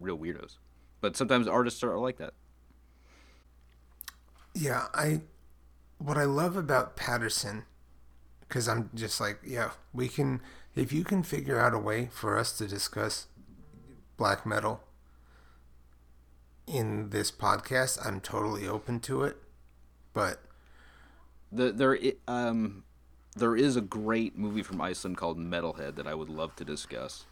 [0.00, 0.56] real weirdos.
[1.00, 2.34] But sometimes artists are like that.
[4.54, 5.20] Yeah, I
[5.98, 7.64] what I love about Paterson
[8.48, 10.40] cuz I'm just like, yeah, we can
[10.74, 13.28] if you can figure out a way for us to discuss
[14.16, 14.82] black metal
[16.70, 19.36] in this podcast, I'm totally open to it.
[20.12, 20.40] But
[21.52, 22.84] The, there, um,
[23.36, 27.26] there is a great movie from Iceland called Metalhead that I would love to discuss,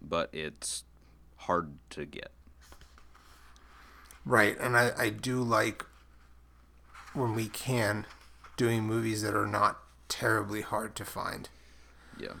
[0.00, 0.84] but it's
[1.38, 2.30] hard to get.
[4.24, 5.84] Right, and I, I do like
[7.12, 8.06] when we can
[8.56, 11.48] doing movies that are not terribly hard to find,
[12.18, 12.34] Yeah,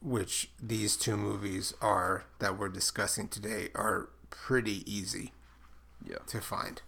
[0.00, 5.32] which these two movies are that we're discussing today are pretty easy
[6.04, 6.82] yeah, to find.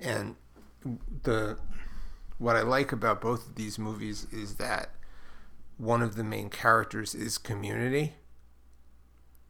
[0.00, 0.36] And
[1.22, 1.58] the
[2.38, 4.90] what I like about both of these movies is that
[5.78, 8.16] one of the main characters is community.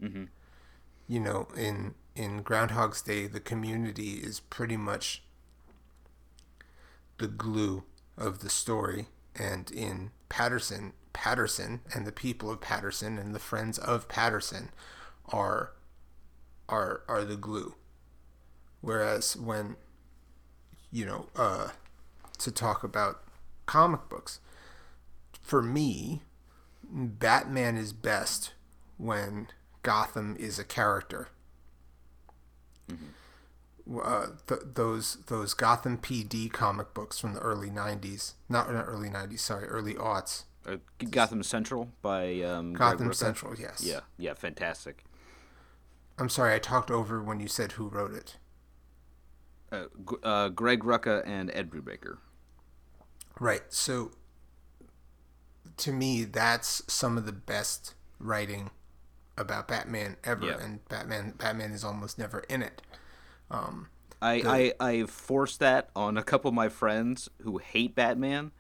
[0.01, 0.29] Mhm.
[1.09, 5.23] You know, in in Groundhog's Day, the community is pretty much
[7.19, 7.85] the glue
[8.17, 13.79] of the story, and in Paterson, Paterson and the people of Paterson and the friends
[13.79, 14.71] of Paterson
[15.27, 15.73] are
[16.69, 17.75] are are the glue.
[18.87, 19.75] Whereas when
[20.92, 21.70] you know, uh,
[22.38, 23.20] to talk about
[23.66, 24.38] comic books,
[25.42, 26.22] for me,
[26.85, 28.53] Batman is best
[28.96, 29.49] when
[29.83, 31.31] Gotham is a character.
[33.92, 39.09] Uh, th- those those Gotham PD comic books from the early '90s, not not early
[39.11, 40.44] '90s, sorry, early aughts.
[40.64, 40.77] uh,
[41.11, 43.12] Gotham Central by um, Gotham.
[43.12, 43.83] Central, yes.
[43.85, 45.03] Yeah, yeah, fantastic.
[46.18, 48.37] I'm sorry, I talked over when you said who wrote it.
[49.72, 49.85] Uh,
[50.22, 52.18] uh, Greg Rucka and Ed Brubaker.
[53.40, 53.62] Right.
[53.68, 54.12] So
[55.79, 58.70] to me, that's some of the best writing
[59.37, 62.81] about Batman ever, and Batman Batman is almost never in it.
[64.22, 68.52] I, I I forced that on a couple of my friends who hate Batman,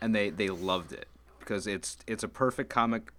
[0.00, 3.12] and they they loved it because it's it's a perfect comic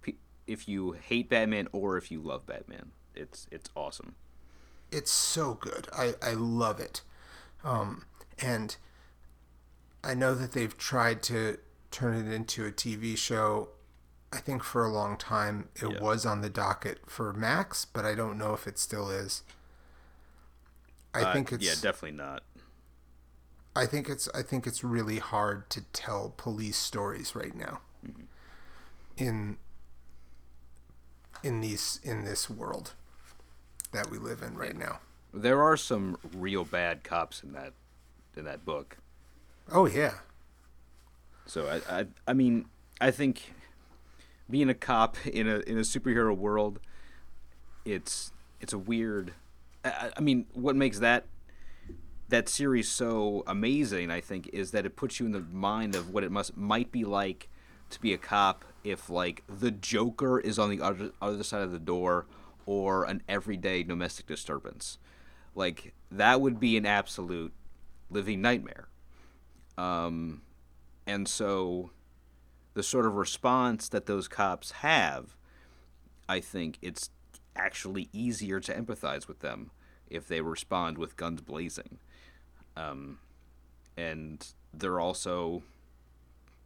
[0.46, 2.92] if you hate Batman or if you love Batman.
[3.14, 4.14] It's it's awesome.
[4.90, 5.88] It's so good.
[5.92, 7.02] I I love it.
[7.64, 8.04] Um,
[8.38, 8.76] and
[10.02, 11.58] I know that they've tried to
[11.90, 13.70] turn it into a TV show.
[14.32, 16.00] I think for a long time it Yeah.
[16.00, 19.42] was on the docket for Max, but I don't know if it still is.
[21.14, 22.42] I Uh, think it's yeah, definitely not.
[23.76, 27.80] I think it's I think it's really hard to tell police stories right now.
[29.16, 29.58] In
[31.42, 32.92] in these in this world
[33.92, 35.00] that we live in right now.
[35.32, 37.72] There are some real bad cops in that
[38.36, 38.98] in that book.
[39.70, 40.14] Oh yeah.
[41.46, 42.66] So I, I, I mean,
[43.00, 43.52] I think
[44.50, 46.80] being a cop in a in a superhero world,
[47.84, 49.32] it's it's a weird.
[49.84, 51.26] I, I- I mean, what makes that
[52.28, 56.10] that series so amazing, I think, is that it puts you in the mind of
[56.10, 57.48] what it must might be like
[57.90, 61.70] to be a cop if like the Joker is on the other other side of
[61.72, 62.26] the door
[62.66, 64.98] or an everyday domestic disturbance.
[65.54, 67.54] Like that would be an absolute
[68.10, 68.88] living nightmare.
[69.78, 70.42] Um,
[71.06, 71.90] and so
[72.74, 75.36] the sort of response that those cops have,
[76.28, 77.10] I think it's
[77.54, 79.70] actually easier to empathize with them
[80.10, 81.98] if they respond with guns blazing.
[82.76, 83.18] Um,
[83.96, 85.62] and they're also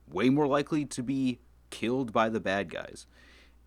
[0.08, 1.38] way more likely to be
[1.70, 3.06] killed by the bad guys.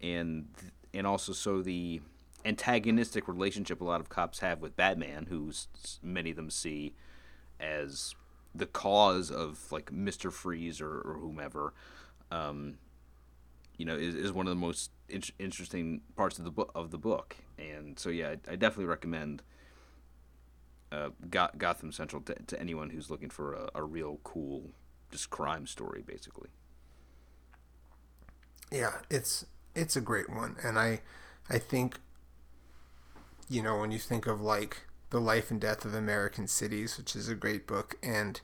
[0.02, 0.48] And
[0.94, 2.02] and also so the
[2.46, 5.52] antagonistic relationship a lot of cops have with Batman, who
[6.02, 6.94] many of them see
[7.60, 8.16] as
[8.56, 11.74] the cause of like Mister Freeze or, or whomever,
[12.32, 12.78] um,
[13.78, 16.92] you know, is, is one of the most in- interesting parts of the book of
[16.92, 17.38] the book.
[17.58, 19.42] And so, yeah, I, I definitely recommend
[20.92, 24.72] uh, Go- Gotham Central to, to anyone who's looking for a, a real cool,
[25.12, 26.50] just crime story, basically.
[28.72, 31.02] Yeah, it's it's a great one, and I
[31.50, 32.00] I think
[33.54, 37.16] you know when you think of like the life and death of American cities, which
[37.16, 38.42] is a great book, and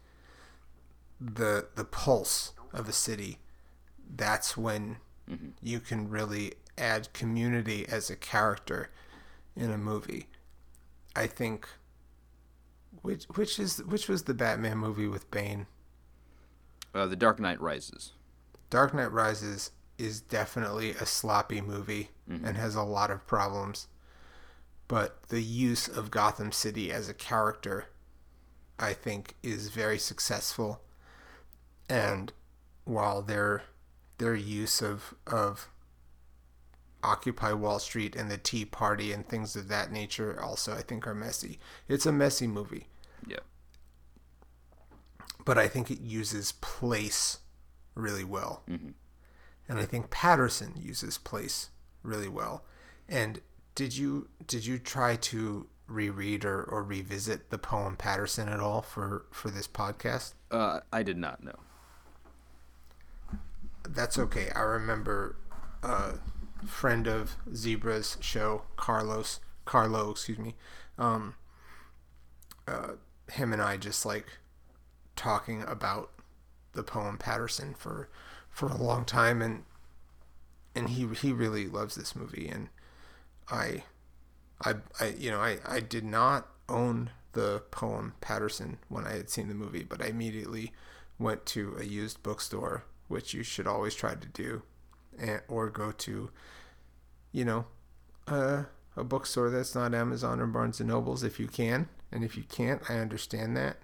[1.19, 3.39] the the pulse of a city,
[4.15, 4.97] that's when
[5.29, 5.49] mm-hmm.
[5.63, 8.91] you can really add community as a character
[9.55, 10.27] in a movie.
[11.15, 11.67] I think
[13.01, 15.65] which which is which was the Batman movie with Bane?
[16.93, 18.13] Uh, the Dark Knight Rises.
[18.69, 22.45] Dark Knight Rises is definitely a sloppy movie mm-hmm.
[22.45, 23.87] and has a lot of problems.
[24.89, 27.85] But the use of Gotham City as a character,
[28.77, 30.81] I think, is very successful.
[31.87, 32.33] And
[32.83, 33.63] while their
[34.17, 35.69] their use of of
[37.01, 41.07] Occupy Wall Street and the Tea Party and things of that nature also I think
[41.07, 41.57] are messy.
[41.87, 42.87] It's a messy movie.
[43.25, 43.39] Yeah.
[45.45, 47.37] But I think it uses place
[47.95, 48.63] really well.
[48.69, 48.89] Mm-hmm
[49.69, 51.69] and I think Paterson uses place
[52.01, 52.65] really well.
[53.07, 53.39] And
[53.75, 58.81] did you did you try to reread or, or revisit the poem Paterson at all
[58.81, 60.33] for for this podcast?
[60.51, 61.59] Uh, I did not know.
[63.87, 64.49] That's okay.
[64.55, 65.35] I remember
[65.81, 66.15] a
[66.65, 69.39] friend of Zebra's show, Carlos
[69.69, 70.55] Carlo, excuse me.
[70.97, 71.35] Um,
[72.67, 72.93] uh,
[73.31, 74.25] him and I just like
[75.15, 76.09] talking about
[76.73, 78.09] the poem Paterson for
[78.49, 79.65] for a long time, and
[80.73, 82.69] and he he really loves this movie, and
[83.51, 83.83] I,
[84.63, 89.29] I, I you know I I did not own the poem Paterson when I had
[89.29, 90.73] seen the movie, but I immediately
[91.17, 94.63] went to a used bookstore, which you should always try to do,
[95.17, 96.31] and, or go to,
[97.31, 97.65] you know,
[98.27, 98.63] uh,
[98.95, 102.43] a bookstore that's not Amazon or Barnes and Nobles if you can, and if you
[102.43, 103.77] can't, I understand that.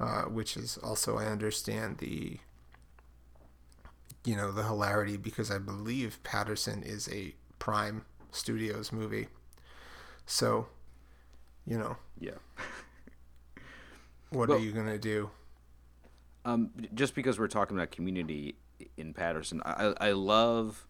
[0.00, 2.40] Uh, which is also I understand the
[4.24, 8.04] you know, the hilarity because I believe Paterson is a Prime
[8.34, 9.28] Studios movie.
[10.26, 10.66] So,
[11.66, 11.96] you know.
[12.18, 12.32] Yeah.
[14.30, 15.30] what well, are you going to do?
[16.44, 18.56] Um, just because we're talking about community
[18.96, 20.86] in Paterson, I, I love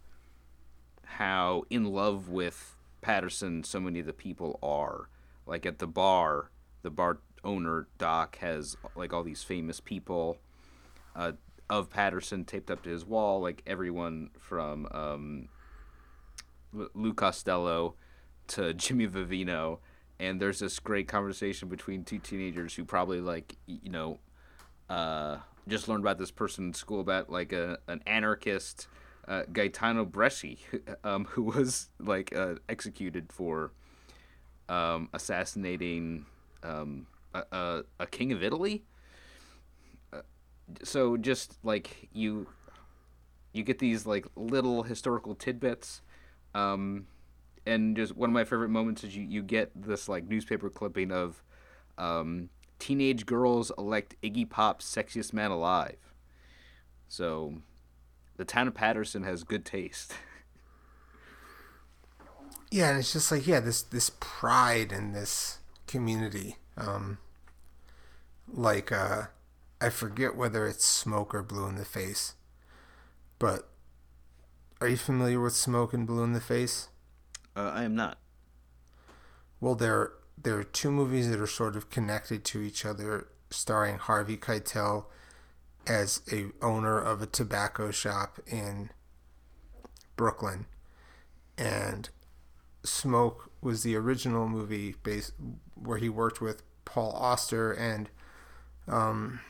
[1.05, 5.09] how in love with Paterson so many of the people are.
[5.47, 6.51] Like at the bar,
[6.83, 10.39] the bar owner, Doc, has like all these famous people.
[11.15, 11.33] Uh,
[11.71, 15.49] of Paterson taped up to his wall, like everyone from um,
[16.95, 17.95] Lou Costello
[18.49, 19.79] to Jimmy Vivino.
[20.21, 24.19] And there's this great conversation between two teenagers who probably like you know
[24.89, 28.87] uh, just learned about this person in school about like a an anarchist
[29.27, 30.59] uh, Gaetano Bresci,
[31.05, 33.73] um, who was like uh, executed for
[34.69, 36.27] um, assassinating
[36.63, 38.85] um, a, a, a, king of Italy
[40.83, 42.47] so just like you
[43.53, 46.03] you get these like little historical tidbits
[46.55, 47.07] um,
[47.67, 51.11] and just one of my favorite moments is you, you get this like newspaper clipping
[51.13, 51.43] of
[51.99, 52.49] um,
[52.79, 55.99] teenage girls elect iggy pop's sexiest man alive
[57.09, 57.55] so
[58.37, 60.15] the town of paterson has good taste
[62.71, 67.19] yeah and it's just like yeah this this pride in this community um
[68.53, 69.25] like uh
[69.85, 72.37] I forget whether it's smoke or blue in the face.
[73.39, 73.69] But
[74.81, 76.89] are you familiar with smoke and blue in the face?
[77.57, 78.19] Uh, I am not.
[79.61, 83.99] Well, there there are two movies that are sort of connected to each other, starring
[83.99, 85.07] Harvey Keitel
[85.87, 88.91] as a owner of a tobacco shop in
[90.17, 90.67] Brooklyn,
[91.57, 92.09] and
[92.85, 95.33] Smoke was the original movie based
[95.75, 98.11] where he worked with Paul Auster and
[98.87, 99.41] um,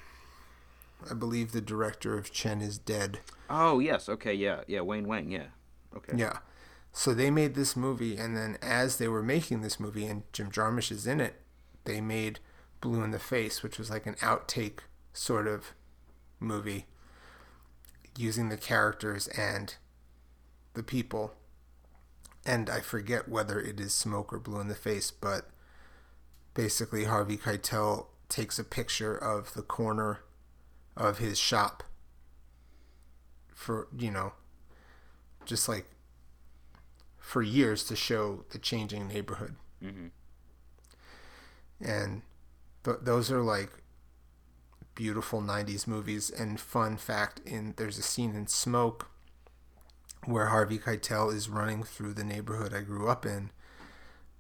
[1.10, 3.20] I believe the director of Chen is dead.
[3.50, 5.46] Oh yes, okay, yeah, yeah, Wayne Wang, yeah,
[5.96, 6.38] okay, yeah.
[6.92, 10.50] So they made this movie, and then as they were making this movie, and Jim
[10.50, 11.40] Jarmusch is in it,
[11.84, 12.38] they made
[12.80, 14.80] Blue in the Face, which was like an outtake
[15.12, 15.72] sort of
[16.38, 16.86] movie,
[18.16, 19.74] using the characters and
[20.74, 21.34] the people.
[22.46, 25.48] And I forget whether it is Smoke or Blue in the Face, but
[26.52, 30.20] basically Harvey Keitel takes a picture of the corner
[30.96, 31.82] of his shop
[33.54, 34.32] for you know
[35.44, 35.86] just like
[37.18, 40.08] for years to show the changing neighborhood mm-hmm.
[41.80, 42.22] and
[42.84, 43.70] th- those are like
[44.94, 49.08] beautiful 90s movies and fun fact in there's a scene in smoke
[50.26, 53.50] where Harvey Keitel is running through the neighborhood I grew up in,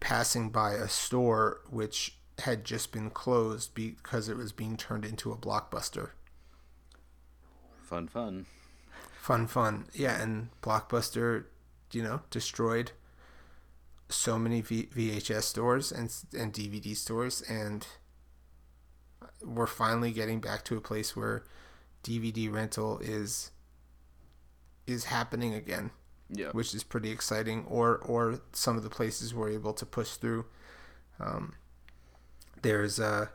[0.00, 5.32] passing by a store which had just been closed because it was being turned into
[5.32, 6.10] a blockbuster.
[7.84, 8.46] Fun, fun.
[9.20, 9.86] Fun, fun.
[9.92, 11.44] Yeah, and Blockbuster,
[11.92, 12.92] you know, destroyed
[14.08, 17.86] so many v- VHS stores and and DVD stores, and
[19.42, 21.44] we're finally getting back to a place where
[22.02, 23.50] DVD rental is
[24.86, 25.90] is happening again.
[26.30, 26.50] Yeah.
[26.52, 27.66] Which is pretty exciting.
[27.68, 30.46] Or or some of the places we're able to push through.
[31.20, 31.54] Um,
[32.62, 33.30] there's a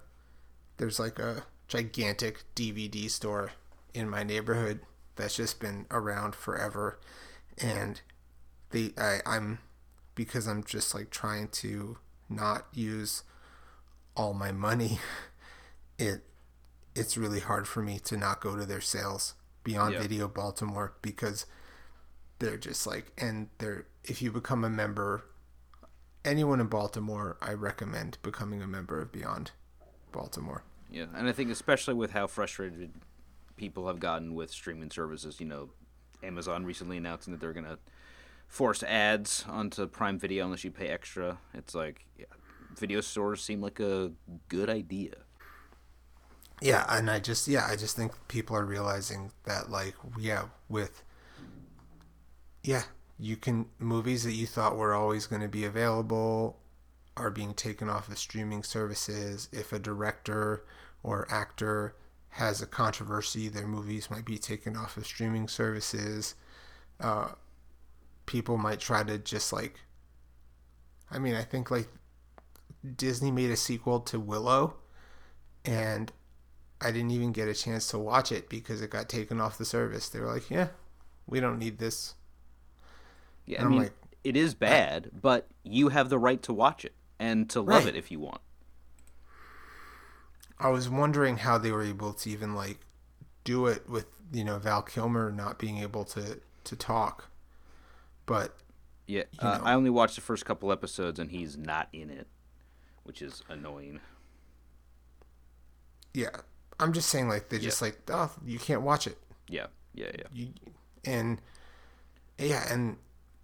[0.77, 3.51] there's like a gigantic DVD store
[3.93, 4.81] in my neighborhood
[5.15, 6.99] that's just been around forever,
[7.57, 8.01] and
[8.71, 9.59] the I, I'm
[10.15, 11.97] because I'm just like trying to
[12.29, 13.23] not use
[14.15, 14.99] all my money.
[15.97, 16.23] It
[16.95, 19.33] it's really hard for me to not go to their sales
[19.65, 19.99] beyond Yeah.
[20.01, 21.45] video baltimore because
[22.39, 25.25] they're just like and they're if you become a member
[26.23, 29.51] anyone in baltimore i recommend becoming a member of beyond
[30.13, 32.91] baltimore Yeah, and I think especially with how frustrated
[33.59, 35.69] people have gotten with streaming services, you know,
[36.23, 37.77] Amazon recently announcing that they're gonna
[38.47, 41.37] force ads onto Prime Video unless you pay extra.
[41.53, 42.25] It's like yeah,
[42.75, 44.11] video stores seem like a
[44.47, 45.15] good idea.
[46.61, 51.03] yeah and i just yeah i just think people are realizing that like yeah with
[52.63, 52.83] yeah
[53.17, 56.57] you can movies that you thought were always going to be available
[57.15, 60.65] are being taken off of streaming services if a director
[61.03, 61.95] or actor
[62.31, 66.35] has a controversy their movies might be taken off of streaming services
[66.99, 67.29] uh,
[68.25, 69.79] people might try to just like
[71.11, 71.87] i mean i think like
[72.95, 74.75] disney made a sequel to willow
[75.65, 76.11] and
[76.81, 79.65] I didn't even get a chance to watch it because it got taken off the
[79.65, 80.07] service.
[80.07, 80.69] They were like, "Yeah,
[81.27, 82.15] we don't need this."
[83.45, 86.53] Yeah, I And I'm mean, like, it is bad, but you have the right to
[86.53, 87.87] watch it and to love Right.
[87.87, 88.41] it if you want.
[90.59, 92.79] I was wondering how they were able to even like
[93.43, 97.29] do it with you know Val Kilmer not being able to to talk,
[98.25, 98.57] but
[99.07, 99.59] Yeah, uh.
[99.63, 102.27] I only watched the first couple episodes and he's not in it,
[103.03, 104.01] which is annoying.
[106.13, 106.29] yeah,
[106.79, 109.17] I'm just saying like they're just like, oh, you can't watch it.
[109.47, 110.25] Yeah, yeah, yeah.
[110.33, 110.49] you,
[111.05, 111.41] and
[112.37, 112.97] yeah, and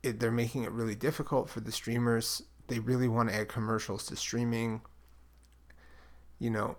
[0.03, 2.43] it, they're making it really difficult for the streamers.
[2.68, 4.82] They really want to add commercials to streaming.
[6.39, 6.78] You know,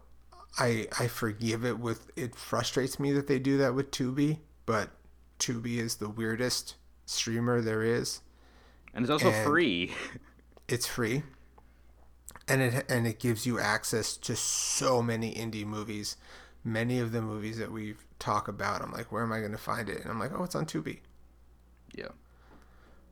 [0.58, 4.90] I I forgive it with it frustrates me that they do that with Tubi, but
[5.38, 8.20] Tubi is the weirdest streamer there is.
[8.94, 9.94] And it's also And- free.
[10.68, 11.22] It's free.
[12.48, 16.16] And it and it gives you access to so many indie movies.
[16.64, 19.58] Many of the movies that we talk about, I'm like, where am I going to
[19.58, 20.00] find it?
[20.02, 20.98] And I'm like, oh, it's on Tubi.
[21.94, 22.08] yeah.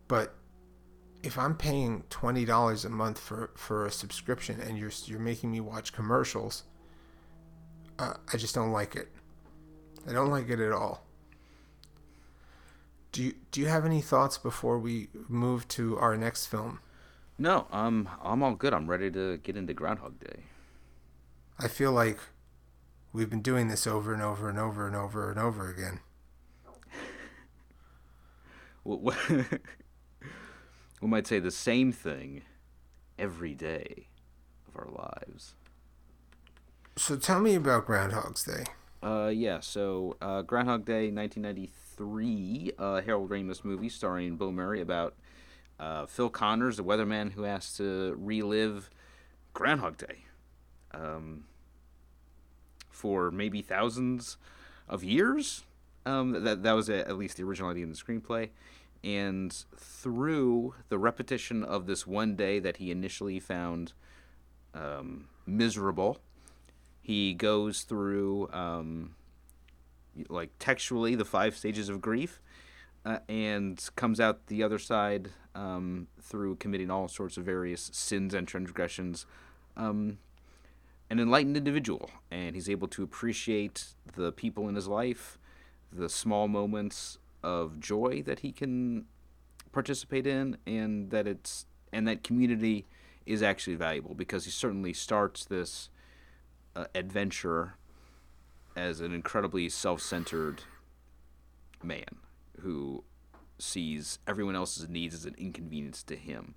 [0.08, 0.34] But
[1.22, 5.52] if I'm paying twenty dollars a month for for a subscription and you're you're making
[5.52, 6.64] me watch commercials,
[7.98, 9.08] uh, I just don't like it.
[10.08, 11.04] I don't like it at all.
[13.12, 16.80] Do you do you have any thoughts before we move to our next film?
[17.38, 18.74] No, um, I'm all good.
[18.74, 20.44] I'm ready to get into Groundhog Day.
[21.58, 22.18] I feel like
[23.12, 26.00] we've been doing this over and over and over and over and over again.
[28.84, 28.96] We
[31.00, 32.42] we might say the same thing
[33.18, 34.08] every day
[34.68, 35.54] of our lives.
[36.96, 38.64] So tell me about Groundhog's Day.
[39.02, 39.60] Uh, yeah.
[39.60, 45.14] So, uh, Groundhog Day, 1993, uh, Harold Ramis movie starring Bill Murray about
[45.78, 48.90] uh, Phil Connors, the weatherman who has to relive
[49.52, 50.24] Groundhog Day
[50.92, 51.44] um,
[52.88, 54.36] for maybe thousands
[54.88, 55.64] of years.
[56.06, 58.50] Um, that that was a, at least the original idea in the screenplay,
[59.02, 63.94] and through the repetition of this one day that he initially found
[64.74, 66.20] um, miserable,
[67.04, 69.14] he goes through um,
[70.30, 72.40] like textually the five stages of grief
[73.04, 78.32] uh, and comes out the other side um, through committing all sorts of various sins
[78.32, 79.26] and transgressions
[79.76, 80.16] um,
[81.10, 82.10] an enlightened individual.
[82.30, 85.38] And he's able to appreciate the people in his life
[85.92, 89.04] the small moments of joy that he can
[89.72, 92.86] participate in and that it's and that community
[93.26, 95.90] is actually valuable because he certainly starts this
[96.76, 97.74] uh, adventure
[98.76, 100.62] as an incredibly self-centered
[101.82, 102.04] man
[102.60, 103.04] who
[103.58, 106.54] sees everyone else's needs as an inconvenience to him.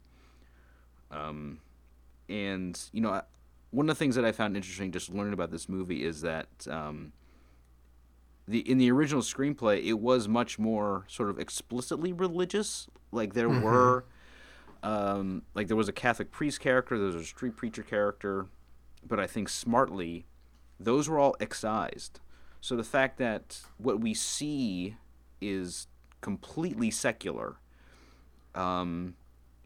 [1.11, 1.59] Um,
[2.28, 3.24] and you know, I-
[3.72, 6.47] one of the things that I found interesting just learning about this movie is that
[6.70, 7.11] um,
[8.47, 12.88] the in the original screenplay, it was much more sort of explicitly religious.
[13.11, 14.05] Like there were,
[14.84, 18.47] um, like there was a Catholic priest character, there was a street preacher character,
[19.08, 20.26] but I think smartly,
[20.80, 22.20] those were all excised.
[22.62, 24.97] So the fact that what we see
[25.41, 25.88] is
[26.22, 27.58] completely secular,
[28.55, 29.16] um,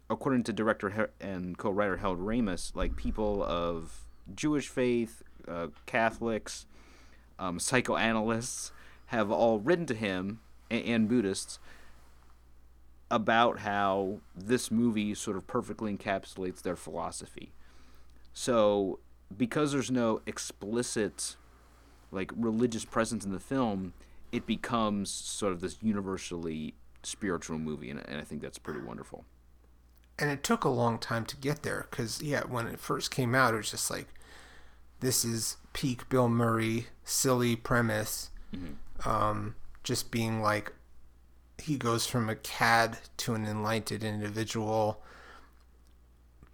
[0.10, 6.66] according to director and co-writer Harold Ramis, like people of Jewish faith, uh, Catholics,
[7.40, 8.72] um, psychoanalysts
[9.08, 10.40] have all written to him
[10.70, 11.60] and, and Buddhists
[13.10, 17.52] about how this movie sort of perfectly encapsulates their philosophy.
[18.34, 19.00] So,
[19.38, 21.36] because there's no explicit
[22.12, 23.94] like religious presence in the film,
[24.32, 26.74] it becomes sort of this universally
[27.04, 29.26] spiritual movie, and, and I think that's pretty wonderful.
[30.20, 33.34] And it took a long time to get there because, yeah, when it first came
[33.34, 34.08] out, it was just like,
[35.00, 38.30] this is peak Bill Murray, silly premise.
[39.06, 40.74] Um, just being like,
[41.58, 45.02] he goes from a cad to an enlightened individual.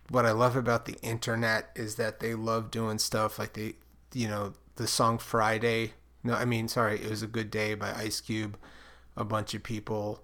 [0.09, 3.73] What I love about the internet is that they love doing stuff like they,
[4.13, 5.93] you know, the song Friday.
[6.23, 8.57] No, I mean, sorry, it was a good day by Ice Cube.
[9.17, 10.23] A bunch of people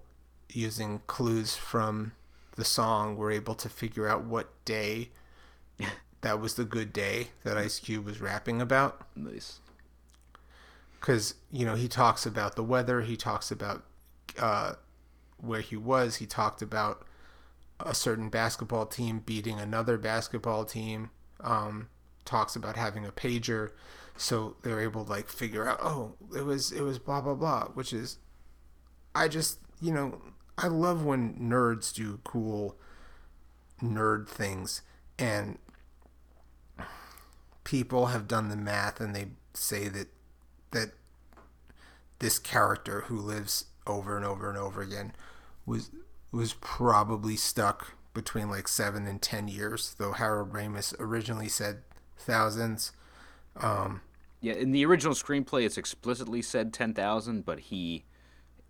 [0.50, 2.12] using clues from
[2.56, 5.10] the song were able to figure out what day
[6.20, 9.06] that was the good day that Ice Cube was rapping about.
[9.16, 9.60] Nice.
[10.98, 13.84] Because, you know, he talks about the weather, he talks about
[14.38, 14.74] uh,
[15.38, 17.06] where he was, he talked about
[17.80, 21.10] a certain basketball team beating another basketball team,
[21.40, 21.88] um,
[22.24, 23.70] talks about having a pager.
[24.16, 27.64] So they're able to like figure out, oh, it was it was blah blah blah,
[27.74, 28.18] which is
[29.14, 30.20] I just you know,
[30.56, 32.76] I love when nerds do cool
[33.82, 34.82] nerd things
[35.18, 35.58] and
[37.64, 40.08] people have done the math and they say that
[40.70, 40.90] that
[42.18, 45.12] this character who lives over and over and over again
[45.66, 45.90] was
[46.34, 51.82] was probably stuck between like seven and ten years, though Harold Ramis originally said
[52.16, 52.92] thousands.
[53.56, 54.00] Um,
[54.40, 58.04] Yeah, in the original screenplay, it's explicitly said ten thousand, but he,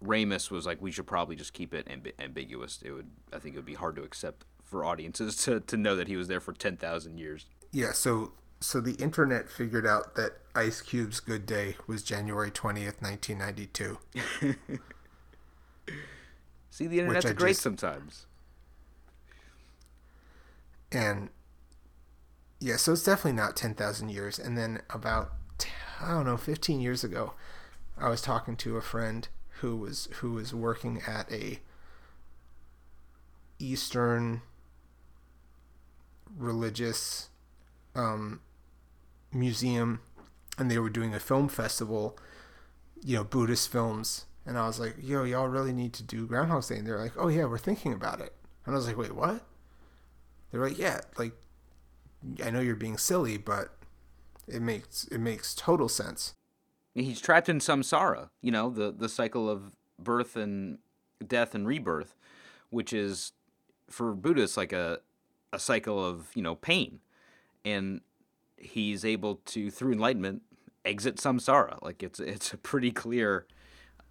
[0.05, 2.81] Ramis, was like, we should probably just keep it amb- ambiguous.
[2.85, 5.97] It would, I think, it would be hard to accept for audiences to, to know
[5.97, 7.47] that he was there for ten thousand years.
[7.73, 13.03] yeah, so so the internet figured out that Ice Cube's good day was January twentieth,
[13.03, 13.99] nineteen ninety two.
[16.75, 18.27] See, the internet's great just- sometimes.
[20.91, 21.31] and
[22.59, 24.41] yeah, so it's definitely not ten thousand years.
[24.41, 25.35] And then about
[26.01, 27.35] I don't know, fifteen years ago,
[27.97, 29.29] I was talking to a friend
[29.61, 31.61] who was who was working at a
[33.61, 34.43] Eastern
[36.37, 37.29] religious
[37.95, 38.41] um,
[39.33, 40.01] museum,
[40.59, 42.19] and they were doing a film festival,
[43.01, 44.27] you know, Buddhist films.
[44.47, 47.13] And I was like, "Yo, y'all really need to do Groundhog's Day." And they're like,
[47.17, 48.35] "Oh yeah, we're thinking about it."
[48.67, 49.45] And I was like, "Wait, what?"
[50.55, 51.33] They're like, yeah, like
[52.45, 53.77] I know you're being silly, but
[54.47, 56.35] it makes it makes total sense.
[56.95, 60.79] He's trapped in samsara, you know, the the cycle of birth and
[61.27, 62.15] death and rebirth,
[62.71, 63.33] which is
[63.91, 65.01] for Buddhists like a
[65.53, 67.01] a cycle of, you know, pain.
[67.65, 68.01] And
[68.57, 70.43] he's able to through enlightenment
[70.85, 71.83] exit samsara.
[71.83, 73.49] Like it's it's a pretty clear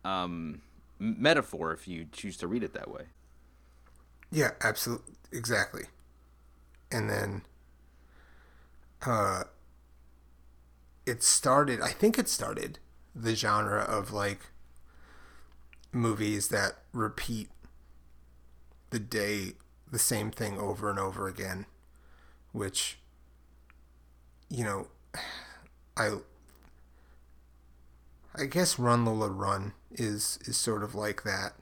[0.06, 0.62] um
[1.00, 3.04] metaphor if you choose to read it that way.
[4.32, 5.86] Yeah, absolutely, exactly.
[6.92, 7.42] And then,
[9.06, 9.44] uh,
[11.06, 11.82] it started.
[11.82, 12.80] I think it started
[13.16, 14.48] the genre of like
[15.92, 17.50] movies that repeat
[18.90, 19.54] the day
[19.92, 21.66] the same thing over and over again,
[22.52, 23.00] which
[24.50, 24.88] you know,
[25.98, 26.18] I
[28.36, 31.54] I guess Run Lola Run is is sort of like that.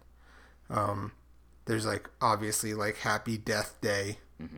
[0.69, 1.11] Um,
[1.65, 4.17] there's like obviously like Happy Death Day,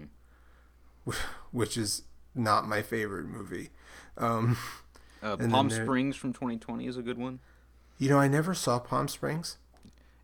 [1.52, 2.04] which is
[2.36, 3.70] not my favorite movie.
[4.18, 4.58] Um,
[5.22, 7.40] Uh, Palm there- Springs from 2020 is a good one.
[7.98, 9.58] you know, I never saw Palm Springs.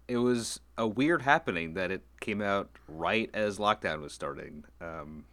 [0.09, 4.65] it was a weird happening that it came out right as lockdown was starting.
[4.81, 5.25] Um,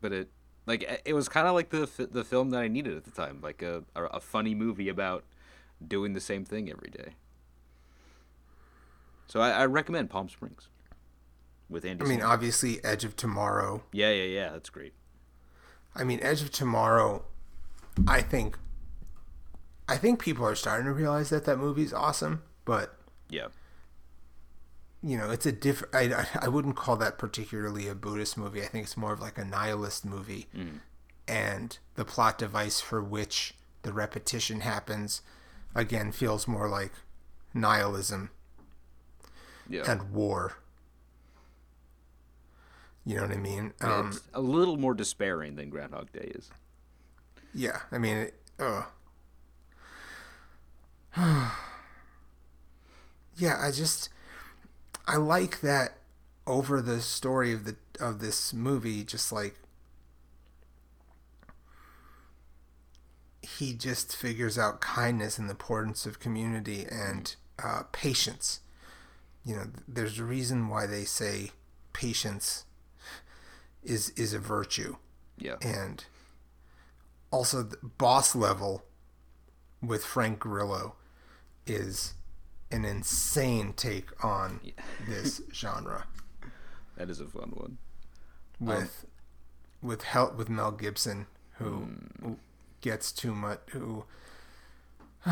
[0.00, 0.28] but it
[0.66, 3.40] like it- was kind of like the the film that I needed at the time,
[3.42, 5.24] like a a funny movie about
[5.86, 7.14] doing the same thing every day.
[9.26, 10.68] So I, I recommend Palm Springs
[11.68, 12.04] with Andy.
[12.04, 13.82] I mean, obviously Edge of Tomorrow.
[13.92, 14.92] yeah, yeah, yeah, that's great.
[15.94, 17.24] I mean, Edge of Tomorrow.
[18.06, 18.58] I think.
[19.88, 22.96] I think people are starting to realize that that movie's awesome, but
[23.28, 23.48] Yeah,
[25.02, 25.94] you know, it's a different.
[25.94, 28.62] I, I wouldn't call that particularly a Buddhist movie.
[28.62, 30.76] I think it's more of like a nihilist movie, mm-hmm.
[31.26, 35.22] and the plot device for which the repetition happens
[35.74, 36.92] again feels more like
[37.54, 38.30] nihilism
[39.68, 39.90] Yeah.
[39.90, 40.54] and war.
[43.06, 43.72] You know what I mean?
[43.80, 46.50] Um, it's a little more despairing than Groundhog Day is.
[47.54, 48.82] yeah, I mean, it, uh,
[53.36, 54.10] yeah, I just
[55.06, 55.94] I like that
[56.46, 59.56] over the story of the of this movie, just like
[63.58, 68.60] he just figures out kindness and the importance of community and uh, patience.
[69.44, 71.50] You know, there's a reason why they say
[71.92, 72.64] patience
[73.82, 74.96] is is a virtue,
[75.38, 75.56] Yeah.
[75.62, 76.04] and
[77.30, 78.84] also the boss level
[79.82, 80.96] with Frank Grillo
[81.66, 82.14] is
[82.70, 84.60] an insane take on
[85.08, 86.06] this genre
[86.96, 87.78] That is a fun one.
[88.60, 89.06] with
[89.80, 91.26] with help with Mel Gibson
[91.58, 91.88] who,
[92.22, 92.38] who
[92.80, 94.04] gets too much who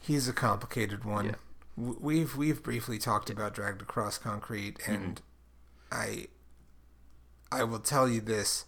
[0.00, 1.26] he's a complicated one.
[1.26, 1.34] Yeah.
[1.76, 5.20] We've we've briefly talked about dragged across concrete and
[5.90, 6.26] i
[7.50, 8.64] i will tell you this.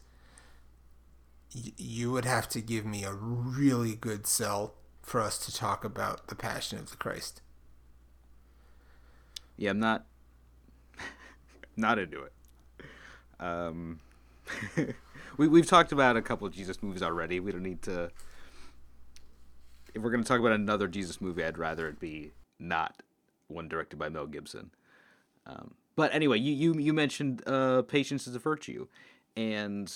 [1.55, 5.85] Y- you would have to give me a really good sell for us to talk
[5.85, 7.43] about the passion of the christ.
[9.57, 10.07] Yeah, I'm not
[11.77, 12.33] not into it.
[13.41, 14.01] Um,
[15.37, 17.41] we we've talked about a couple of Jesus movies already.
[17.41, 18.11] We don't need to.
[19.95, 23.03] If we're going to talk about another Jesus movie, I'd rather it be not
[23.49, 24.71] one directed by Mel Gibson.
[25.47, 28.87] Um, but anyway, you you you mentioned uh, patience is a virtue,
[29.37, 29.93] and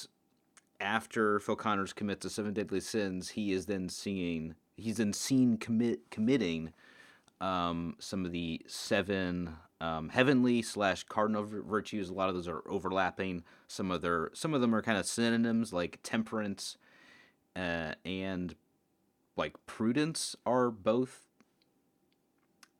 [0.80, 5.56] after Phil Connors commits the seven deadly sins, he is then seeing he's then seen
[5.56, 6.72] commit committing
[7.40, 12.08] um, some of the seven um, heavenly slash cardinal virtues.
[12.08, 13.44] A lot of those are overlapping.
[13.68, 16.76] Some of their some of them are kind of synonyms, like temperance
[17.54, 18.54] uh, and
[19.36, 21.22] like prudence are both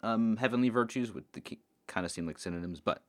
[0.03, 3.03] um, heavenly virtues, the kind of seem like synonyms, but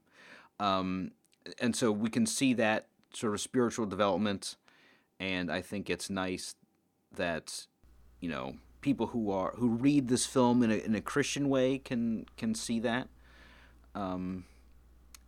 [0.60, 1.12] um,
[1.60, 4.56] and so we can see that sort of spiritual development,
[5.20, 6.56] and I think it's nice
[7.16, 7.68] that
[8.20, 11.78] you know people who are who read this film in a, in a Christian way
[11.78, 13.08] can can see that.
[13.96, 14.46] Um,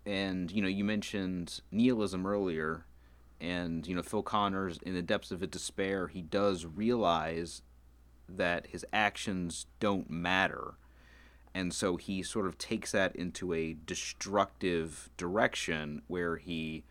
[0.05, 2.85] and you know, you mentioned nihilism earlier,
[3.39, 7.61] and you know, Phil Connors, in the depths of his despair, he does realize
[8.27, 10.75] that his actions don't matter,
[11.53, 16.83] and so he sort of takes that into a destructive direction where he,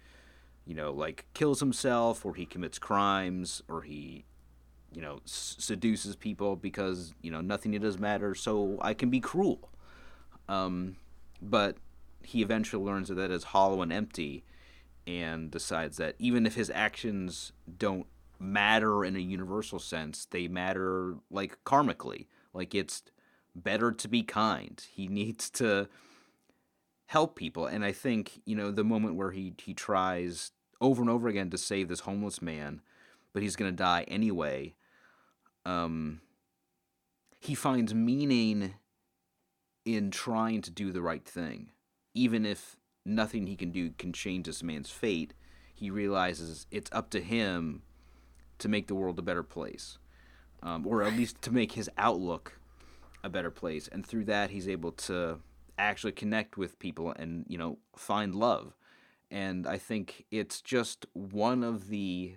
[0.66, 4.24] you know, like kills himself, or he commits crimes, or he
[4.92, 8.40] you know, seduces people because you know nothing does matters.
[8.40, 9.70] So I can be cruel.
[10.48, 10.96] Um,
[11.42, 11.76] but
[12.22, 14.44] he eventually learns that that is hollow and empty,
[15.06, 18.06] and decides that even if his actions don't
[18.38, 22.26] matter in a universal sense, they matter like karmically.
[22.54, 23.02] Like it's
[23.54, 24.82] better to be kind.
[24.90, 25.88] He needs to
[27.06, 31.10] help people, and I think you know the moment where he he tries over and
[31.10, 32.80] over again to save this homeless man
[33.32, 34.74] but he's going to die anyway.
[35.64, 36.20] Um,
[37.40, 38.74] he finds meaning
[39.84, 41.70] in trying to do the right thing,
[42.14, 45.34] even if nothing he can do can change this man's fate.
[45.74, 47.82] He realizes it's up to him
[48.58, 49.98] to make the world a better place,
[50.62, 52.60] um, or at least to make his outlook
[53.22, 53.88] a better place.
[53.88, 55.40] And through that, he's able to
[55.78, 58.76] actually connect with people and you know find love.
[59.30, 62.36] And I think it's just one of the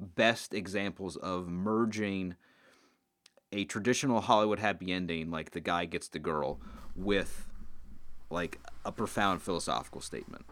[0.00, 2.34] best examples of merging
[3.52, 6.60] a traditional Hollywood happy ending, like the guy gets the girl,
[6.94, 7.46] with
[8.30, 10.46] like a profound philosophical statement.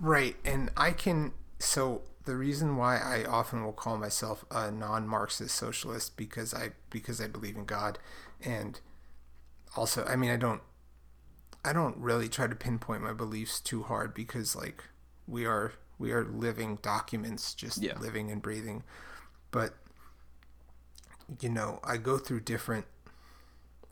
[0.00, 1.32] Right, and I can.
[1.58, 7.20] So the reason why I often will call myself a non-Marxist socialist because I because
[7.20, 7.98] I believe in God,
[8.40, 8.80] and
[9.76, 10.62] also I mean I don't
[11.64, 14.84] I don't really try to pinpoint my beliefs too hard because like
[15.26, 17.98] we are we are living documents, just Yeah.
[17.98, 18.84] living and breathing,
[19.50, 19.74] but
[21.40, 22.86] you know I go through different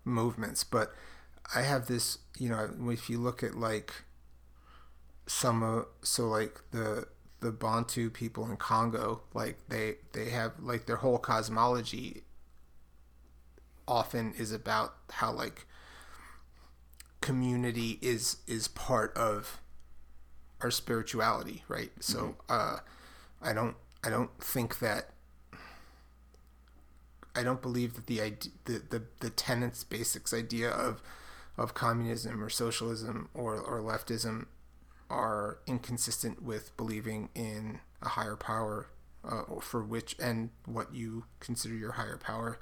[0.04, 0.92] movements, but
[1.54, 3.92] I have this you know if you look at like
[5.26, 7.06] some of so like the
[7.40, 12.22] the Bantu people in Congo, like they they have like their whole cosmology
[13.88, 15.66] often is about how like
[17.20, 19.60] community is is part of
[20.60, 21.90] our spirituality, right?
[22.00, 22.78] So uh
[23.42, 25.10] I don't I don't think that
[27.36, 28.18] I don't believe that the
[28.64, 31.02] the, the the tenets basics idea of
[31.58, 34.46] of communism or socialism or, or leftism
[35.08, 38.88] are inconsistent with believing in a higher power
[39.24, 42.58] uh, for which and what you consider your higher power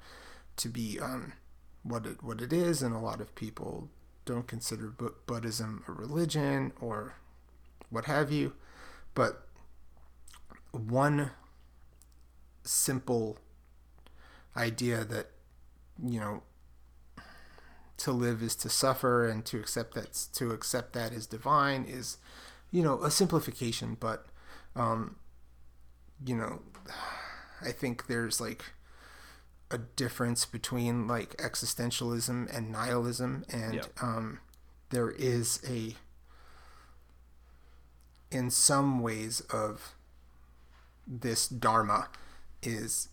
[0.57, 1.33] to be um,
[1.83, 3.89] what it what it is, and a lot of people
[4.25, 4.89] don't consider
[5.27, 7.17] Buddhism a religion or
[7.91, 8.55] what have you.
[9.15, 9.47] But
[10.73, 11.31] one
[12.63, 13.39] simple
[14.57, 15.31] idea that
[16.03, 16.43] you know
[17.97, 22.19] to live is to suffer and to accept that to accept that is divine is
[22.71, 24.27] you know a simplification but
[24.75, 25.17] um
[26.25, 26.61] you know
[27.63, 28.65] i think there's like
[29.71, 33.87] a difference between like existentialism and nihilism and yep.
[34.03, 34.39] um
[34.91, 35.95] there is a
[38.31, 39.95] in some ways of
[41.07, 42.09] this dharma
[42.63, 43.09] is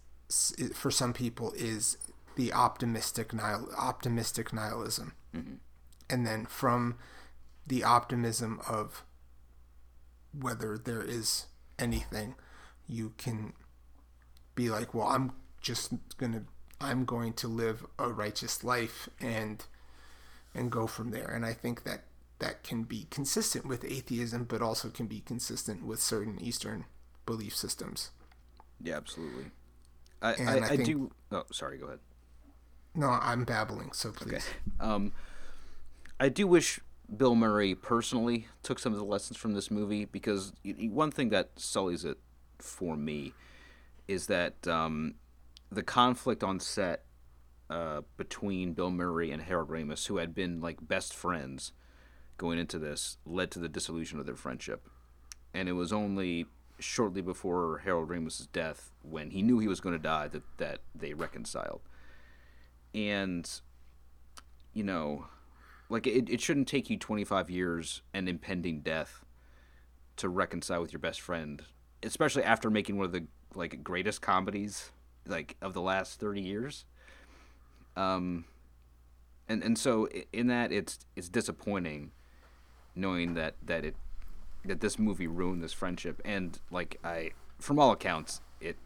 [0.73, 1.97] for some people is
[2.35, 5.55] the optimistic nihil, optimistic nihilism, mm-hmm.
[6.09, 6.95] and then from
[7.67, 9.03] the optimism of
[10.37, 11.45] whether there is
[11.77, 12.35] anything,
[12.87, 13.53] you can
[14.55, 16.43] be like, well, I'm just gonna,
[16.79, 19.63] I'm going to live a righteous life and
[20.53, 21.27] and go from there.
[21.27, 22.03] And I think that
[22.39, 26.85] that can be consistent with atheism, but also can be consistent with certain Eastern
[27.25, 28.09] belief systems.
[28.83, 29.45] Yeah, absolutely.
[30.21, 31.11] I, I, I, I think, do.
[31.31, 31.77] Oh, sorry.
[31.77, 31.99] Go ahead.
[32.93, 34.33] No, I'm babbling, so please.
[34.33, 34.43] Okay.
[34.79, 35.13] Um,
[36.19, 36.79] I do wish
[37.15, 41.51] Bill Murray personally took some of the lessons from this movie because one thing that
[41.55, 42.17] sullies it
[42.59, 43.33] for me
[44.07, 45.15] is that um,
[45.71, 47.05] the conflict on set
[47.69, 51.71] uh, between Bill Murray and Harold Ramis, who had been like best friends
[52.37, 54.89] going into this, led to the dissolution of their friendship.
[55.53, 56.45] And it was only
[56.81, 60.79] shortly before Harold Ramis's death, when he knew he was going to die, that that
[60.93, 61.81] they reconciled.
[62.93, 63.49] And
[64.73, 65.25] you know
[65.89, 69.25] like it, it shouldn't take you 25 years and impending death
[70.17, 71.63] to reconcile with your best friend
[72.03, 74.91] especially after making one of the like greatest comedies
[75.27, 76.85] like of the last 30 years.
[77.95, 78.45] Um
[79.47, 82.11] and and so in that it's it's disappointing
[82.95, 83.95] knowing that that it
[84.65, 88.77] that this movie ruined this friendship and like i from all accounts it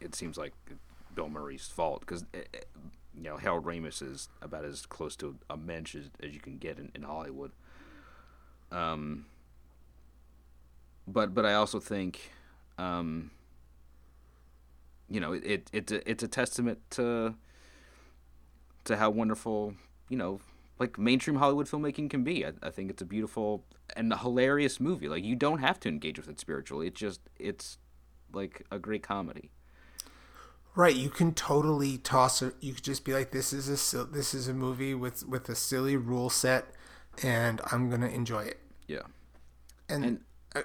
[0.00, 0.52] it seems like
[1.14, 2.24] bill murray's fault because
[3.16, 6.58] you know Harold Ramis is about as close to a mensch as, as you can
[6.58, 7.52] get in, in Hollywood.
[8.72, 9.26] Um,
[11.06, 12.32] but but I also think,
[12.78, 13.30] um,
[15.08, 17.34] you know, it, it it's a, it's a testament to
[18.84, 19.74] to how wonderful
[20.08, 20.40] you know
[20.78, 22.44] like mainstream Hollywood filmmaking can be.
[22.44, 23.64] I, I think it's a beautiful
[23.96, 25.08] and hilarious movie.
[25.08, 26.88] Like you don't have to engage with it spiritually.
[26.88, 27.78] It's just it's
[28.32, 29.50] like a great comedy.
[30.76, 32.54] Right, you can totally toss it.
[32.60, 35.54] You could just be like, "This is a this is a movie with with a
[35.54, 36.66] silly rule set,
[37.22, 38.58] and I'm gonna enjoy it."
[38.88, 39.02] Yeah,
[39.88, 40.20] and, and
[40.56, 40.62] uh,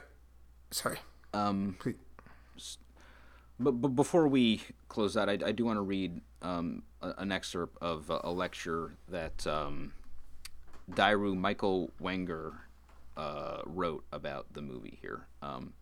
[0.71, 0.97] sorry,
[1.31, 1.95] um, Please.
[3.59, 7.31] But, but before we close out, I, I do want to read um, a, an
[7.31, 9.91] excerpt of a, a lecture that um,
[10.89, 12.61] Dairyu Michael Wenger
[13.15, 15.27] uh, wrote about the movie here.
[15.41, 15.73] Um,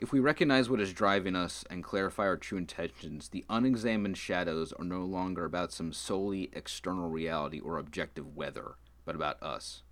[0.00, 4.72] if we recognize what is driving us and clarify our true intentions, the unexamined shadows
[4.72, 9.82] are no longer about some solely external reality or objective weather, but about us.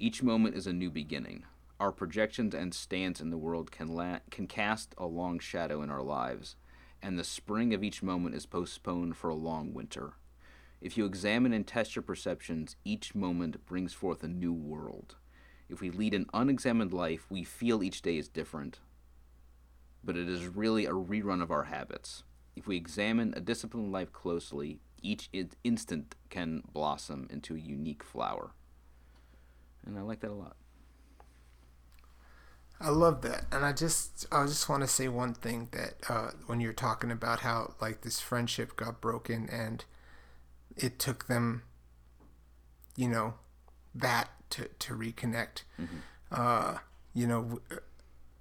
[0.00, 1.44] Each moment is a new beginning.
[1.78, 5.90] Our projections and stance in the world can, la- can cast a long shadow in
[5.90, 6.56] our lives,
[7.00, 10.14] and the spring of each moment is postponed for a long winter.
[10.80, 15.16] If you examine and test your perceptions, each moment brings forth a new world.
[15.68, 18.78] If we lead an unexamined life, we feel each day is different,
[20.04, 22.22] but it is really a rerun of our habits.
[22.54, 25.28] If we examine a disciplined life closely, each
[25.64, 28.52] instant can blossom into a unique flower.
[29.84, 30.56] And I like that a lot.
[32.78, 36.30] I love that, and I just I just want to say one thing that uh,
[36.44, 39.82] when you're talking about how like this friendship got broken and
[40.76, 41.62] it took them,
[42.96, 43.34] you know,
[43.94, 45.62] that to to reconnect.
[45.80, 45.96] Mm-hmm.
[46.30, 46.78] Uh,
[47.14, 47.60] you know,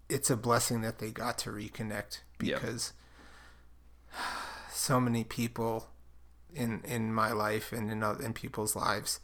[0.09, 2.93] it's a blessing that they got to reconnect because
[4.11, 4.21] yep.
[4.71, 5.87] so many people
[6.53, 9.19] in in my life and in in people's lives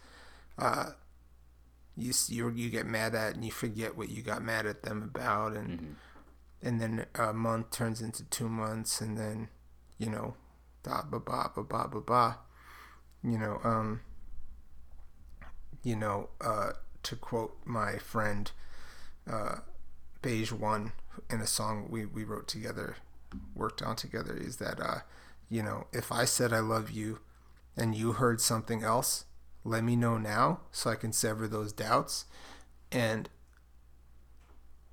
[0.57, 0.91] uh,
[1.95, 5.01] you you you get mad at and you forget what you got mad at them
[5.03, 5.93] about and mm-hmm.
[6.61, 9.47] and then a month turns into two months and then
[9.97, 10.35] you know
[10.83, 12.37] da ba ba ba ba ba ba
[13.23, 14.01] you know um
[15.83, 16.71] you know uh
[17.03, 18.51] to quote my friend
[19.29, 19.55] uh
[20.21, 20.91] Beige One
[21.29, 22.97] in a song we, we wrote together,
[23.55, 24.99] worked on together, is that, uh,
[25.49, 27.19] you know, if I said I love you
[27.75, 29.25] and you heard something else,
[29.63, 32.25] let me know now so I can sever those doubts.
[32.91, 33.29] And,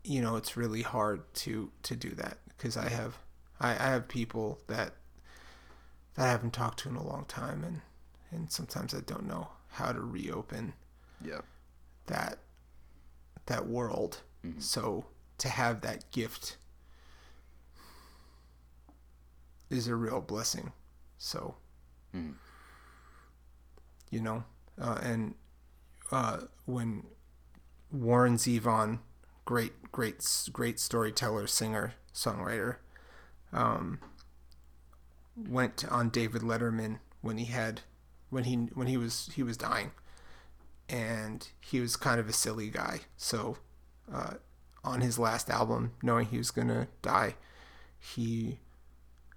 [0.05, 3.19] you know it's really hard to to do that because I have
[3.61, 4.95] I, I have people that
[6.15, 7.81] that I haven't talked to in a long time and
[8.31, 10.75] and sometimes I don't know how to reopen
[11.21, 11.41] Yeah.
[12.07, 12.39] that
[13.47, 14.23] that world.
[14.59, 15.05] So
[15.39, 16.57] to have that gift
[19.71, 20.73] is a real blessing.
[21.19, 21.57] So
[22.15, 22.35] Mhm.
[24.11, 24.45] you know,
[24.81, 25.35] uh, and
[26.11, 27.07] uh, when
[27.91, 29.01] Warren Zevon,
[29.45, 32.77] great, great, great storyteller, singer, songwriter,
[33.53, 34.01] um,
[35.37, 37.83] went on David Letterman when he had,
[38.31, 39.93] when he when he was he was dying,
[40.89, 43.01] and he was kind of a silly guy.
[43.17, 43.59] So,
[44.13, 44.35] uh,
[44.85, 47.37] on his last album, knowing he was gonna die,
[47.99, 48.59] he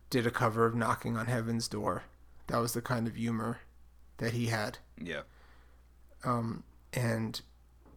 [0.09, 2.03] did a cover of "Knocking on Heaven's Door."
[2.47, 3.59] That was the kind of humor
[4.17, 4.77] that he had.
[5.01, 5.21] Yeah.
[6.23, 6.63] Um,
[6.93, 7.41] and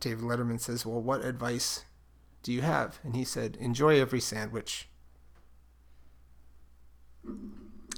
[0.00, 1.84] David Letterman says, Well, what advice
[2.42, 2.98] do you have?
[3.02, 4.88] And he said, Enjoy every sandwich.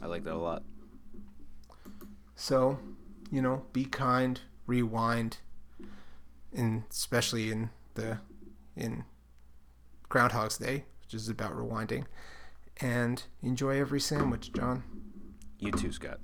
[0.02, 0.62] I like that a lot.
[2.36, 2.78] So,
[3.30, 5.38] you know, be kind, rewind,
[6.54, 8.18] and especially in the
[8.76, 9.04] in
[10.08, 12.04] Groundhog's Day, which is about rewinding,
[12.80, 14.84] and enjoy every sandwich, John.
[15.58, 16.20] You too, Scott.